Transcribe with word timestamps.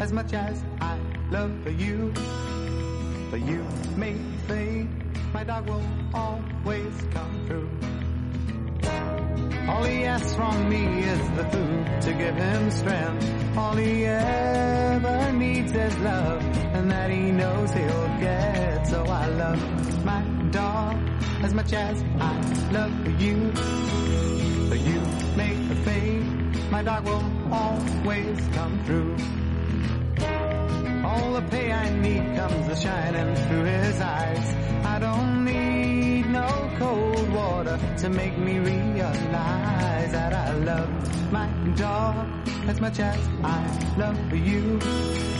as 0.00 0.12
much 0.12 0.32
as 0.32 0.62
I 0.80 0.98
love 1.30 1.66
you. 1.80 2.12
But 3.30 3.40
you 3.40 3.66
may 3.96 4.14
fade, 4.46 4.88
my 5.32 5.44
dog 5.44 5.68
will 5.68 5.82
always 6.14 6.94
come 7.12 7.46
through. 7.46 7.70
All 9.68 9.82
he 9.82 10.04
asks 10.04 10.34
from 10.34 10.68
me 10.68 11.02
is 11.02 11.30
the 11.36 11.44
food 11.44 12.02
to 12.02 12.12
give 12.12 12.36
him 12.36 12.70
strength. 12.70 13.56
All 13.56 13.76
he 13.76 14.04
ever 14.04 15.32
needs 15.32 15.72
is 15.72 15.98
love, 15.98 16.42
and 16.74 16.90
that 16.90 17.10
he 17.10 17.32
knows 17.32 17.72
he'll 17.72 18.08
get. 18.20 18.86
So 18.86 19.04
I 19.04 19.26
love 19.26 20.04
my 20.04 20.22
dog 20.50 20.96
as 21.42 21.52
much 21.52 21.72
as 21.72 22.04
I 22.20 22.34
love 22.70 23.20
you. 23.20 23.52
But 24.68 24.80
you 24.80 25.00
the 25.68 25.74
fade, 25.84 26.70
my 26.70 26.82
dog 26.82 27.04
will 27.04 27.24
always 27.52 28.38
come 28.52 28.78
through. 28.84 29.35
All 31.16 31.32
the 31.32 31.42
pay 31.42 31.72
I 31.72 31.88
need 32.04 32.36
comes 32.36 32.82
shining 32.82 33.34
through 33.46 33.64
his 33.64 34.00
eyes. 34.00 34.46
I 34.84 34.98
don't 34.98 35.44
need 35.44 36.26
no 36.26 36.48
cold 36.78 37.28
water 37.32 37.78
to 37.98 38.08
make 38.08 38.36
me 38.36 38.58
realize 38.58 40.12
that 40.12 40.32
I 40.32 40.52
love 40.70 40.90
my 41.32 41.48
dog 41.76 42.26
as 42.68 42.80
much 42.80 43.00
as 43.00 43.20
I 43.42 43.94
love 43.96 44.34
you. 44.34 45.35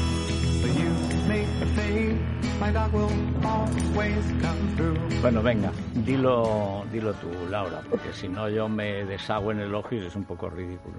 Bueno, 5.21 5.43
venga, 5.43 5.73
dilo, 6.05 6.85
dilo 6.93 7.13
tú, 7.15 7.29
Laura, 7.51 7.83
porque 7.91 8.13
si 8.13 8.29
no 8.29 8.49
yo 8.49 8.69
me 8.69 9.05
deshago 9.05 9.51
en 9.51 9.61
el 9.61 9.75
ojo 9.75 9.95
y 9.95 9.99
es 9.99 10.15
un 10.15 10.25
poco 10.25 10.49
ridículo. 10.49 10.97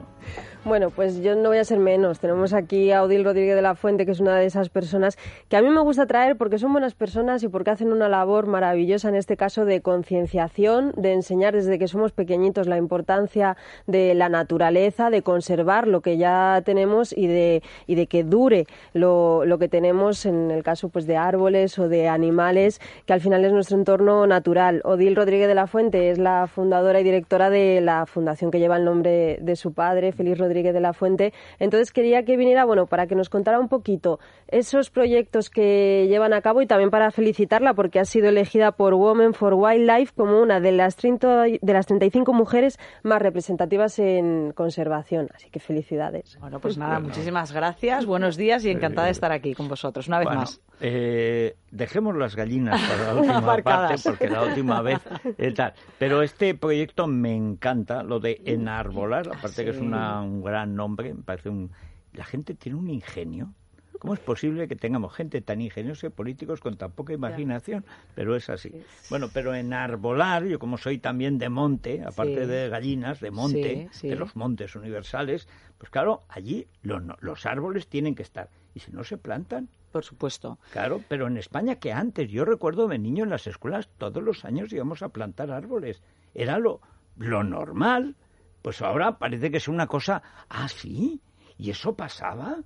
Bueno, 0.66 0.90
pues 0.90 1.22
yo 1.22 1.36
no 1.36 1.50
voy 1.50 1.60
a 1.60 1.64
ser 1.64 1.80
menos. 1.80 2.20
Tenemos 2.20 2.54
aquí 2.54 2.92
a 2.92 3.04
Odil 3.04 3.24
Rodríguez 3.24 3.56
de 3.56 3.62
la 3.62 3.76
Fuente, 3.76 4.06
que 4.06 4.12
es 4.12 4.20
una 4.20 4.36
de 4.36 4.46
esas 4.46 4.70
personas 4.70 5.18
que 5.50 5.56
a 5.56 5.62
mí 5.62 5.70
me 5.70 5.80
gusta 5.82 6.08
traer 6.08 6.36
porque 6.36 6.58
son 6.58 6.74
buenas 6.74 6.94
personas 6.94 7.44
y 7.44 7.48
porque 7.48 7.72
hacen 7.72 7.92
una 7.92 8.10
labor 8.10 8.48
maravillosa, 8.48 9.10
en 9.10 9.16
este 9.16 9.38
caso 9.38 9.66
de 9.66 9.82
concienciación, 9.82 10.94
de 10.98 11.14
enseñar 11.14 11.54
desde 11.54 11.80
que 11.80 11.88
somos 11.88 12.12
pequeñitos 12.12 12.68
la 12.68 12.78
importancia 12.78 13.56
de 13.86 14.14
la 14.14 14.30
naturaleza, 14.30 15.10
de 15.10 15.22
conservar 15.22 15.88
lo 15.88 16.02
que 16.02 16.18
ya 16.18 16.62
tenemos 16.66 17.16
y 17.16 17.28
de, 17.28 17.64
y 17.86 17.96
de 17.96 18.08
que 18.08 18.24
dure 18.24 18.68
lo, 18.94 19.46
lo 19.46 19.57
que 19.58 19.68
tenemos 19.68 20.26
en 20.26 20.52
el 20.52 20.64
caso 20.64 20.90
pues 20.90 21.06
de 21.06 21.18
árboles 21.18 21.78
o 21.80 21.90
de 21.90 22.08
animales, 22.08 22.80
que 23.06 23.14
al 23.14 23.22
final 23.22 23.44
es 23.46 23.52
nuestro 23.52 23.78
entorno 23.78 24.28
natural. 24.28 24.82
Odil 24.84 25.16
Rodríguez 25.16 25.48
de 25.48 25.56
la 25.56 25.68
Fuente 25.68 26.10
es 26.10 26.18
la 26.18 26.48
fundadora 26.48 27.00
y 27.00 27.04
directora 27.04 27.50
de 27.50 27.82
la 27.82 28.06
fundación 28.06 28.52
que 28.52 28.60
lleva 28.60 28.78
el 28.78 28.86
nombre 28.86 29.40
de 29.42 29.56
su 29.56 29.74
padre, 29.74 30.12
Félix 30.12 30.38
Rodríguez 30.38 30.74
de 30.74 30.82
la 30.82 30.94
Fuente. 30.94 31.34
Entonces 31.60 31.92
quería 31.92 32.24
que 32.24 32.38
viniera, 32.38 32.66
bueno, 32.66 32.88
para 32.88 33.08
que 33.08 33.16
nos 33.16 33.30
contara 33.30 33.60
un 33.60 33.70
poquito 33.70 34.20
esos 34.48 34.90
proyectos 34.90 35.50
que 35.50 36.08
llevan 36.08 36.34
a 36.34 36.42
cabo 36.42 36.62
y 36.62 36.68
también 36.68 36.90
para 36.90 37.12
felicitarla 37.12 37.74
porque 37.74 38.00
ha 38.00 38.06
sido 38.06 38.30
elegida 38.30 38.72
por 38.72 38.94
Women 38.94 39.34
for 39.34 39.54
Wildlife 39.54 40.14
como 40.16 40.42
una 40.42 40.60
de 40.60 40.72
las, 40.72 40.96
30, 40.96 41.44
de 41.62 41.74
las 41.74 41.86
35 41.86 42.34
mujeres 42.34 42.80
más 43.04 43.22
representativas 43.22 44.00
en 44.00 44.52
conservación. 44.54 45.30
Así 45.34 45.50
que 45.50 45.60
felicidades. 45.60 46.38
Bueno, 46.40 46.60
pues 46.60 46.78
nada, 46.78 47.00
muchísimas 47.00 47.52
gracias, 47.52 48.06
buenos 48.06 48.38
días 48.38 48.66
y 48.66 48.70
encantada 48.70 49.06
de 49.06 49.12
estar 49.12 49.32
aquí 49.32 49.47
con 49.56 49.68
vosotros 49.68 50.08
una 50.08 50.20
vez 50.20 50.28
más. 50.28 50.62
Eh, 50.80 51.56
dejemos 51.72 52.16
las 52.16 52.36
gallinas 52.36 52.80
para 52.82 53.14
la 53.14 53.16
última 53.22 53.64
parte 53.64 53.96
porque 54.04 54.30
la 54.30 54.44
última 54.44 54.82
vez 54.84 55.00
eh, 55.38 55.52
tal. 55.52 55.74
Pero 55.98 56.22
este 56.22 56.54
proyecto 56.56 57.08
me 57.08 57.36
encanta, 57.36 58.04
lo 58.04 58.20
de 58.20 58.42
enarbolar, 58.46 59.28
aparte 59.28 59.64
que 59.64 59.72
es 59.72 59.78
una, 59.78 60.22
un 60.22 60.44
gran 60.44 60.76
nombre, 60.76 61.14
me 61.14 61.24
parece 61.24 61.50
un... 61.50 61.72
La 62.14 62.26
gente 62.26 62.56
tiene 62.56 62.78
un 62.78 62.90
ingenio. 62.90 63.54
¿Cómo 64.00 64.14
es 64.14 64.20
posible 64.20 64.68
que 64.68 64.76
tengamos 64.76 65.14
gente 65.14 65.42
tan 65.42 65.62
ingeniosa 65.62 66.08
y 66.08 66.10
políticos 66.10 66.60
con 66.60 66.78
tan 66.78 66.92
poca 66.92 67.14
imaginación? 67.14 67.86
Pero 68.16 68.36
es 68.36 68.50
así. 68.50 68.72
Bueno, 69.10 69.30
pero 69.34 69.56
enarbolar, 69.56 70.46
yo 70.46 70.60
como 70.60 70.78
soy 70.78 71.00
también 71.00 71.38
de 71.38 71.50
monte, 71.50 72.04
aparte 72.06 72.46
de 72.48 72.70
gallinas, 72.70 73.20
de 73.20 73.32
monte, 73.32 73.90
de 74.02 74.16
los 74.16 74.36
montes 74.36 74.76
universales, 74.76 75.48
pues 75.78 75.90
claro, 75.90 76.24
allí 76.30 76.68
los, 76.82 77.02
los 77.20 77.46
árboles 77.46 77.88
tienen 77.88 78.16
que 78.16 78.24
estar. 78.24 78.50
Y 78.76 78.80
si 78.80 78.92
no 78.92 79.04
se 79.04 79.18
plantan, 79.18 79.70
por 79.92 80.04
supuesto. 80.04 80.60
Claro, 80.72 81.02
pero 81.08 81.28
en 81.28 81.38
España 81.38 81.76
que 81.76 81.92
antes, 81.92 82.30
yo 82.30 82.46
recuerdo 82.46 82.88
de 82.88 83.00
niño 83.00 83.24
en 83.24 83.32
las 83.32 83.48
escuelas, 83.48 83.90
todos 83.98 84.22
los 84.22 84.46
años 84.46 84.72
íbamos 84.72 85.02
a 85.02 85.10
plantar 85.10 85.52
árboles. 85.52 86.02
Era 86.36 86.60
lo, 86.60 86.82
lo 87.18 87.44
normal. 87.44 88.16
Pues 88.62 88.82
ahora 88.82 89.18
parece 89.18 89.50
que 89.50 89.58
es 89.58 89.68
una 89.68 89.88
cosa, 89.88 90.22
ah, 90.50 90.68
sí, 90.68 91.22
y 91.58 91.72
eso 91.72 91.96
pasaba. 91.96 92.58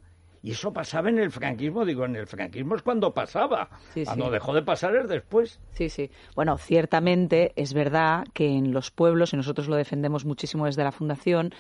Y 0.44 0.52
eso 0.52 0.74
pasaba 0.74 1.09
en 1.09 1.19
el 1.19 1.31
franquismo, 1.31 1.85
digo, 1.85 2.06
en 2.06 2.16
el 2.16 2.25
franquismo 2.25 2.75
es 2.75 2.81
cuando 2.81 3.13
pasaba. 3.13 3.69
cuando 4.06 4.31
dejó 4.31 4.53
de 4.53 4.63
pasar 4.63 4.96
es 4.96 5.07
después. 5.07 5.59
Sí, 5.74 5.90
sí. 5.90 6.09
Bueno, 6.35 6.57
ciertamente 6.57 7.53
es 7.56 7.74
verdad 7.74 8.25
que 8.34 8.47
en 8.47 8.72
los 8.72 8.90
pueblos, 8.90 9.34
y 9.34 9.38
nosotros 9.38 9.68
lo 9.68 9.75
defendemos 9.75 10.25
muchísimo 10.25 10.66
desde 10.66 10.84
la 10.84 10.91
Fundación, 10.91 11.53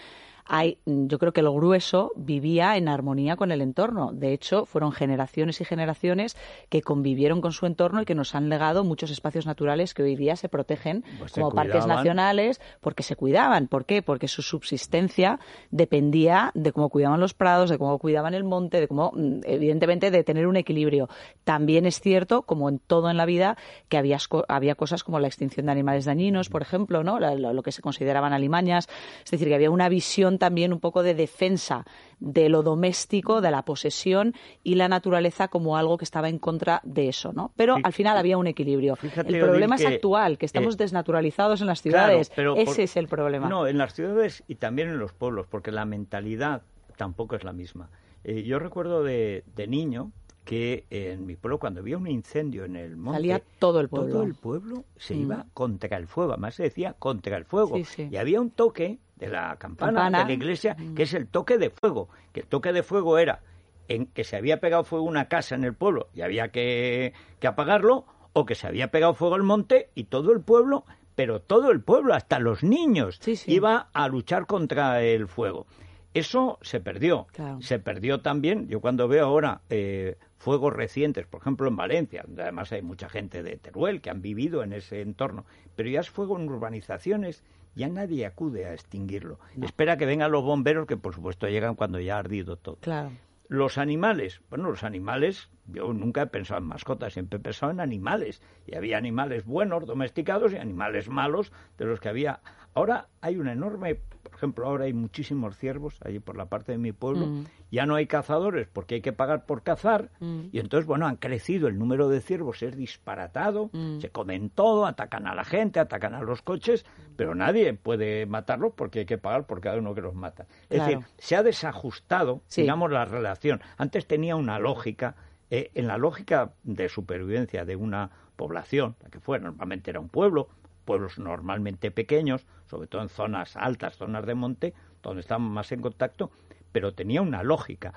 hay, 0.45 0.77
yo 0.85 1.19
creo 1.19 1.33
que 1.33 1.41
lo 1.41 1.53
grueso 1.53 2.11
vivía 2.15 2.77
en 2.77 2.87
armonía 2.87 3.35
con 3.35 3.51
el 3.51 3.61
entorno. 3.61 4.11
De 4.13 4.33
hecho, 4.33 4.65
fueron 4.65 4.91
generaciones 4.91 5.61
y 5.61 5.65
generaciones 5.65 6.37
que 6.69 6.81
convivieron 6.81 7.41
con 7.41 7.51
su 7.51 7.65
entorno 7.65 8.01
y 8.01 8.05
que 8.05 8.15
nos 8.15 8.35
han 8.35 8.49
legado 8.49 8.83
muchos 8.83 9.11
espacios 9.11 9.45
naturales 9.45 9.93
que 9.93 10.03
hoy 10.03 10.15
día 10.15 10.35
se 10.35 10.49
protegen 10.49 11.03
Pues 11.19 11.31
como 11.31 11.49
se 11.49 11.55
parques 11.55 11.87
nacionales 11.87 12.61
porque 12.81 13.03
se 13.03 13.15
cuidaban. 13.15 13.67
¿Por 13.67 13.85
qué? 13.85 14.01
Porque 14.01 14.27
su 14.27 14.41
subsistencia 14.41 15.39
dependía 15.69 16.51
de 16.53 16.71
cómo 16.71 16.89
cuidaban 16.89 17.19
los 17.19 17.33
prados, 17.33 17.69
de 17.69 17.77
cómo 17.77 17.97
cuidaban 17.99 18.33
el 18.33 18.43
monte, 18.43 18.79
de 18.79 18.87
cómo, 18.87 19.11
mm, 19.13 19.41
evidentemente, 19.45 20.11
de 20.11 20.23
tener 20.23 20.47
un 20.47 20.57
equilibrio. 20.57 21.09
También 21.43 21.85
es 21.85 21.99
cierto, 21.99 22.43
como 22.43 22.69
en 22.69 22.79
todo 22.79 23.09
en 23.09 23.17
la 23.17 23.25
vida, 23.25 23.57
que 23.89 23.97
había, 23.97 24.17
había 24.47 24.75
cosas 24.75 25.03
como 25.03 25.19
la 25.19 25.27
extinción 25.27 25.65
de 25.67 25.71
animales 25.71 26.05
dañinos, 26.05 26.49
por 26.49 26.61
ejemplo, 26.61 27.03
¿no? 27.03 27.19
Lo, 27.19 27.53
lo 27.53 27.63
que 27.63 27.71
se 27.71 27.81
consideraban 27.81 28.33
alimañas. 28.33 28.87
Es 29.23 29.31
decir, 29.31 29.47
que 29.47 29.55
había 29.55 29.71
una 29.71 29.89
visión 29.89 30.30
también 30.39 30.73
un 30.73 30.79
poco 30.79 31.03
de 31.03 31.13
defensa 31.15 31.85
de 32.19 32.49
lo 32.49 32.61
doméstico, 32.63 33.41
de 33.41 33.51
la 33.51 33.63
posesión 33.63 34.33
y 34.63 34.75
la 34.75 34.87
naturaleza 34.87 35.47
como 35.47 35.77
algo 35.77 35.97
que 35.97 36.05
estaba 36.05 36.29
en 36.29 36.39
contra 36.39 36.81
de 36.83 37.07
eso, 37.09 37.33
¿no? 37.33 37.51
Pero 37.55 37.75
Sí. 37.77 37.81
al 37.85 37.93
final 37.93 38.17
había 38.17 38.37
un 38.37 38.47
equilibrio. 38.47 38.95
Fíjate, 38.95 39.29
el 39.35 39.39
problema 39.43 39.75
es 39.75 39.81
que, 39.81 39.87
actual, 39.87 40.37
que 40.37 40.45
estamos 40.45 40.75
eh, 40.75 40.77
desnaturalizados 40.77 41.61
en 41.61 41.67
las 41.67 41.81
Claro, 41.81 42.07
ciudades. 42.07 42.31
pero 42.35 42.55
Ese 42.55 42.65
por- 42.65 42.79
es 42.81 42.97
el 42.97 43.07
problema. 43.07 43.49
No, 43.49 43.67
en 43.67 43.77
las 43.77 43.93
ciudades 43.93 44.43
y 44.47 44.55
también 44.55 44.89
en 44.89 44.99
los 44.99 45.13
pueblos, 45.13 45.47
porque 45.49 45.71
la 45.71 45.85
mentalidad 45.85 46.61
tampoco 46.97 47.35
es 47.35 47.43
la 47.43 47.53
misma. 47.53 47.89
Eh, 48.23 48.43
yo 48.43 48.59
recuerdo 48.59 49.03
de, 49.03 49.43
de 49.55 49.67
niño 49.67 50.11
que 50.45 50.85
en 50.89 51.25
mi 51.27 51.35
pueblo, 51.35 51.59
cuando 51.59 51.81
había 51.81 51.97
un 51.97 52.07
incendio 52.07 52.65
en 52.65 52.75
el 52.75 52.97
monte, 52.97 53.17
Salía 53.19 53.41
todo 53.59 53.79
el 53.79 53.89
pueblo. 53.89 54.11
todo 54.11 54.23
el 54.23 54.33
pueblo 54.35 54.85
se 54.97 55.13
Mm. 55.15 55.21
iba 55.21 55.45
contra 55.53 55.97
el 55.97 56.07
fuego. 56.07 56.31
Además 56.33 56.55
se 56.55 56.63
decía 56.63 56.93
contra 56.93 57.37
el 57.37 57.45
fuego. 57.45 57.75
Sí, 57.77 57.85
sí. 57.85 58.07
Y 58.11 58.17
había 58.17 58.41
un 58.41 58.49
toque 58.49 58.99
de 59.27 59.31
la 59.31 59.55
campana, 59.57 59.91
Campana. 59.93 60.19
de 60.19 60.25
la 60.25 60.33
iglesia, 60.33 60.75
Mm. 60.77 60.95
que 60.95 61.03
es 61.03 61.13
el 61.13 61.27
toque 61.27 61.57
de 61.57 61.69
fuego. 61.69 62.09
Que 62.33 62.41
el 62.41 62.47
toque 62.47 62.73
de 62.73 62.83
fuego 62.83 63.17
era 63.17 63.39
en 63.87 64.07
que 64.07 64.23
se 64.23 64.35
había 64.35 64.59
pegado 64.59 64.83
fuego 64.83 65.05
una 65.05 65.25
casa 65.27 65.55
en 65.55 65.63
el 65.63 65.73
pueblo 65.73 66.07
y 66.13 66.21
había 66.21 66.49
que, 66.49 67.13
que 67.39 67.47
apagarlo, 67.47 68.05
o 68.33 68.45
que 68.45 68.55
se 68.55 68.65
había 68.67 68.87
pegado 68.89 69.13
fuego 69.13 69.35
el 69.35 69.43
monte 69.43 69.89
y 69.95 70.05
todo 70.05 70.31
el 70.31 70.41
pueblo, 70.41 70.85
pero 71.15 71.41
todo 71.41 71.71
el 71.71 71.81
pueblo, 71.81 72.13
hasta 72.13 72.39
los 72.39 72.63
niños, 72.63 73.17
Sí, 73.21 73.35
sí. 73.35 73.51
iba 73.53 73.89
a 73.93 74.07
luchar 74.07 74.45
contra 74.47 75.01
el 75.03 75.27
fuego. 75.27 75.67
Eso 76.13 76.57
se 76.61 76.79
perdió. 76.79 77.27
Claro. 77.33 77.61
Se 77.61 77.79
perdió 77.79 78.19
también, 78.21 78.67
yo 78.69 78.79
cuando 78.81 79.07
veo 79.07 79.25
ahora 79.25 79.61
eh, 79.69 80.17
fuegos 80.37 80.73
recientes, 80.73 81.25
por 81.27 81.41
ejemplo 81.41 81.67
en 81.67 81.75
Valencia, 81.75 82.23
donde 82.25 82.43
además 82.43 82.71
hay 82.71 82.81
mucha 82.81 83.07
gente 83.09 83.43
de 83.43 83.57
Teruel 83.57 84.01
que 84.01 84.09
han 84.09 84.21
vivido 84.21 84.63
en 84.63 84.73
ese 84.73 85.01
entorno, 85.01 85.45
pero 85.75 85.89
ya 85.89 85.99
es 86.01 86.09
fuego 86.09 86.37
en 86.39 86.49
urbanizaciones, 86.49 87.43
ya 87.75 87.87
nadie 87.87 88.25
acude 88.25 88.65
a 88.65 88.73
extinguirlo. 88.73 89.39
Espera 89.61 89.97
que 89.97 90.05
vengan 90.05 90.31
los 90.31 90.43
bomberos, 90.43 90.87
que 90.87 90.97
por 90.97 91.13
supuesto 91.13 91.47
llegan 91.47 91.75
cuando 91.75 91.99
ya 91.99 92.15
ha 92.15 92.19
ardido 92.19 92.57
todo. 92.57 92.77
Claro. 92.77 93.11
Los 93.47 93.77
animales, 93.77 94.41
bueno, 94.49 94.69
los 94.69 94.83
animales, 94.83 95.49
yo 95.67 95.91
nunca 95.91 96.21
he 96.21 96.27
pensado 96.27 96.61
en 96.61 96.67
mascotas, 96.67 97.13
siempre 97.13 97.37
he 97.37 97.41
pensado 97.41 97.71
en 97.71 97.81
animales. 97.81 98.41
Y 98.65 98.75
había 98.75 98.97
animales 98.97 99.45
buenos, 99.45 99.85
domesticados, 99.85 100.53
y 100.53 100.57
animales 100.57 101.09
malos, 101.09 101.51
de 101.77 101.85
los 101.85 101.99
que 101.99 102.07
había. 102.07 102.39
Ahora 102.73 103.09
hay 103.19 103.35
una 103.35 103.51
enorme, 103.51 103.99
ejemplo, 104.41 104.65
ahora 104.67 104.85
hay 104.85 104.93
muchísimos 104.93 105.55
ciervos 105.57 105.97
allí 106.03 106.19
por 106.19 106.35
la 106.35 106.45
parte 106.47 106.71
de 106.73 106.77
mi 106.77 106.91
pueblo. 106.91 107.27
Mm. 107.27 107.45
Ya 107.71 107.85
no 107.85 107.95
hay 107.95 108.07
cazadores 108.07 108.67
porque 108.67 108.95
hay 108.95 109.01
que 109.01 109.13
pagar 109.13 109.45
por 109.45 109.63
cazar. 109.63 110.09
Mm. 110.19 110.41
Y 110.51 110.59
entonces, 110.59 110.85
bueno, 110.87 111.05
han 111.07 111.15
crecido 111.17 111.67
el 111.67 111.77
número 111.79 112.09
de 112.09 112.21
ciervos, 112.21 112.61
es 112.63 112.75
disparatado, 112.75 113.69
Mm. 113.73 113.99
se 113.99 114.09
comen 114.09 114.49
todo, 114.49 114.85
atacan 114.85 115.27
a 115.27 115.35
la 115.35 115.43
gente, 115.43 115.79
atacan 115.79 116.13
a 116.15 116.21
los 116.21 116.41
coches, 116.41 116.85
pero 117.15 117.35
nadie 117.35 117.73
puede 117.73 118.25
matarlos 118.25 118.73
porque 118.75 118.99
hay 118.99 119.05
que 119.05 119.17
pagar 119.17 119.45
por 119.45 119.61
cada 119.61 119.77
uno 119.77 119.93
que 119.93 120.01
los 120.01 120.13
mata. 120.15 120.47
Es 120.69 120.77
Claro. 120.77 120.85
decir, 120.85 121.05
se 121.17 121.35
ha 121.35 121.43
desajustado, 121.43 122.41
Sí. 122.47 122.61
digamos, 122.61 122.91
la 122.91 123.05
relación. 123.05 123.61
Antes 123.77 124.07
tenía 124.07 124.35
una 124.35 124.59
lógica, 124.59 125.15
eh, 125.49 125.69
en 125.75 125.87
la 125.87 125.97
lógica 125.97 126.53
de 126.63 126.87
supervivencia 126.89 127.65
de 127.65 127.75
una 127.75 128.09
población, 128.35 128.95
la 129.03 129.09
que 129.09 129.19
fuera, 129.19 129.43
normalmente 129.43 129.91
era 129.91 129.99
un 129.99 130.09
pueblo, 130.09 130.47
pueblos 130.81 131.17
normalmente 131.19 131.91
pequeños, 131.91 132.45
sobre 132.69 132.87
todo 132.87 133.01
en 133.01 133.09
zonas 133.09 133.55
altas, 133.55 133.97
zonas 133.97 134.25
de 134.25 134.35
monte, 134.35 134.73
donde 135.01 135.21
estamos 135.21 135.51
más 135.51 135.71
en 135.71 135.81
contacto, 135.81 136.31
pero 136.71 136.93
tenía 136.93 137.21
una 137.21 137.43
lógica. 137.43 137.93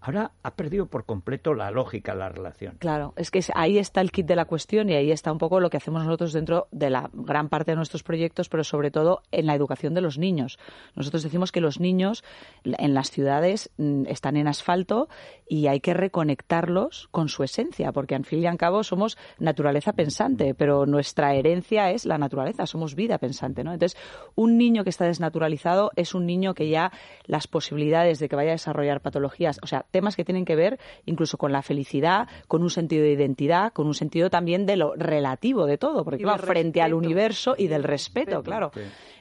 Ahora 0.00 0.30
ha 0.42 0.54
perdido 0.54 0.86
por 0.86 1.04
completo 1.04 1.54
la 1.54 1.70
lógica 1.70 2.14
la 2.14 2.28
relación. 2.28 2.76
Claro, 2.78 3.14
es 3.16 3.30
que 3.30 3.42
ahí 3.54 3.78
está 3.78 4.00
el 4.00 4.12
kit 4.12 4.26
de 4.26 4.36
la 4.36 4.44
cuestión 4.44 4.88
y 4.88 4.94
ahí 4.94 5.10
está 5.10 5.32
un 5.32 5.38
poco 5.38 5.58
lo 5.58 5.70
que 5.70 5.76
hacemos 5.76 6.04
nosotros 6.04 6.32
dentro 6.32 6.68
de 6.70 6.90
la 6.90 7.10
gran 7.12 7.48
parte 7.48 7.72
de 7.72 7.76
nuestros 7.76 8.04
proyectos, 8.04 8.48
pero 8.48 8.62
sobre 8.62 8.90
todo 8.90 9.22
en 9.32 9.46
la 9.46 9.54
educación 9.54 9.94
de 9.94 10.00
los 10.00 10.16
niños. 10.16 10.58
Nosotros 10.94 11.24
decimos 11.24 11.50
que 11.50 11.60
los 11.60 11.80
niños 11.80 12.22
en 12.64 12.94
las 12.94 13.10
ciudades 13.10 13.70
mm, 13.76 14.06
están 14.06 14.36
en 14.36 14.46
asfalto 14.46 15.08
y 15.48 15.66
hay 15.66 15.80
que 15.80 15.94
reconectarlos 15.94 17.08
con 17.10 17.28
su 17.28 17.42
esencia, 17.42 17.90
porque 17.92 18.14
al 18.14 18.24
fin 18.24 18.40
y 18.40 18.46
al 18.46 18.56
cabo 18.56 18.84
somos 18.84 19.18
naturaleza 19.38 19.92
pensante, 19.94 20.54
pero 20.54 20.86
nuestra 20.86 21.34
herencia 21.34 21.90
es 21.90 22.06
la 22.06 22.18
naturaleza, 22.18 22.66
somos 22.66 22.94
vida 22.94 23.18
pensante, 23.18 23.64
¿no? 23.64 23.72
Entonces, 23.72 23.98
un 24.36 24.58
niño 24.58 24.84
que 24.84 24.90
está 24.90 25.06
desnaturalizado 25.06 25.90
es 25.96 26.14
un 26.14 26.26
niño 26.26 26.54
que 26.54 26.68
ya 26.68 26.92
las 27.24 27.48
posibilidades 27.48 28.18
de 28.18 28.28
que 28.28 28.36
vaya 28.36 28.50
a 28.50 28.52
desarrollar 28.52 29.00
patologías, 29.00 29.58
o 29.62 29.66
sea, 29.66 29.86
temas 29.90 30.16
que 30.16 30.24
tienen 30.24 30.44
que 30.44 30.56
ver 30.56 30.78
incluso 31.06 31.38
con 31.38 31.52
la 31.52 31.62
felicidad, 31.62 32.28
con 32.46 32.62
un 32.62 32.70
sentido 32.70 33.02
de 33.02 33.12
identidad, 33.12 33.72
con 33.72 33.86
un 33.86 33.94
sentido 33.94 34.30
también 34.30 34.66
de 34.66 34.76
lo 34.76 34.94
relativo 34.94 35.66
de 35.66 35.78
todo, 35.78 36.04
porque 36.04 36.24
va 36.24 36.38
frente 36.38 36.82
al 36.82 36.94
universo 36.94 37.54
y 37.56 37.68
del 37.68 37.84
respeto, 37.84 38.42
claro. 38.42 38.70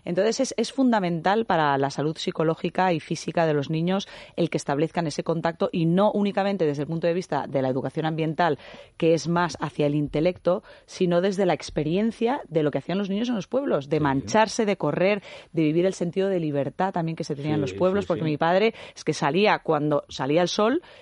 Entonces 0.06 0.54
es, 0.56 0.72
fundamental 0.72 1.46
para 1.46 1.78
la 1.78 1.90
salud 1.90 2.16
psicológica 2.18 2.94
y 2.94 3.02
física 3.02 3.46
de 3.46 3.54
los 3.54 3.70
niños 3.70 4.08
el 4.38 4.50
que 4.50 4.58
establezcan 4.58 5.08
ese 5.08 5.24
contacto 5.24 5.70
y 5.72 5.86
no 5.86 6.12
únicamente 6.12 6.66
desde 6.66 6.84
el 6.84 6.88
punto 6.88 7.08
de 7.08 7.14
vista 7.14 7.46
de 7.48 7.62
la 7.62 7.68
educación 7.68 8.06
ambiental, 8.06 8.58
que 8.96 9.14
es 9.14 9.28
más 9.28 9.58
hacia 9.60 9.86
el 9.86 9.96
intelecto, 9.96 10.64
sino 10.86 11.20
desde 11.20 11.46
la 11.46 11.54
experiencia 11.54 12.42
de 12.48 12.64
lo 12.64 12.72
que 12.72 12.78
hacían 12.78 12.98
los 12.98 13.10
niños 13.10 13.28
en 13.28 13.36
los 13.36 13.48
pueblos, 13.48 13.90
de 13.90 14.00
mancharse, 14.00 14.66
de 14.66 14.78
correr, 14.78 15.24
de 15.52 15.64
vivir 15.64 15.86
el 15.86 15.94
sentido 15.94 16.30
de 16.30 16.40
libertad 16.40 16.94
también 16.94 17.16
que 17.16 17.26
se 17.26 17.36
tenía 17.36 17.56
en 17.56 17.62
los 17.62 17.74
pueblos, 17.74 18.06
porque 18.06 18.24
mi 18.24 18.38
padre 18.38 18.74
es 18.96 19.04
que 19.04 19.14
salía 19.14 19.60
cuando 19.60 20.06
salía 20.08 20.42
el 20.42 20.48
sol 20.48 20.57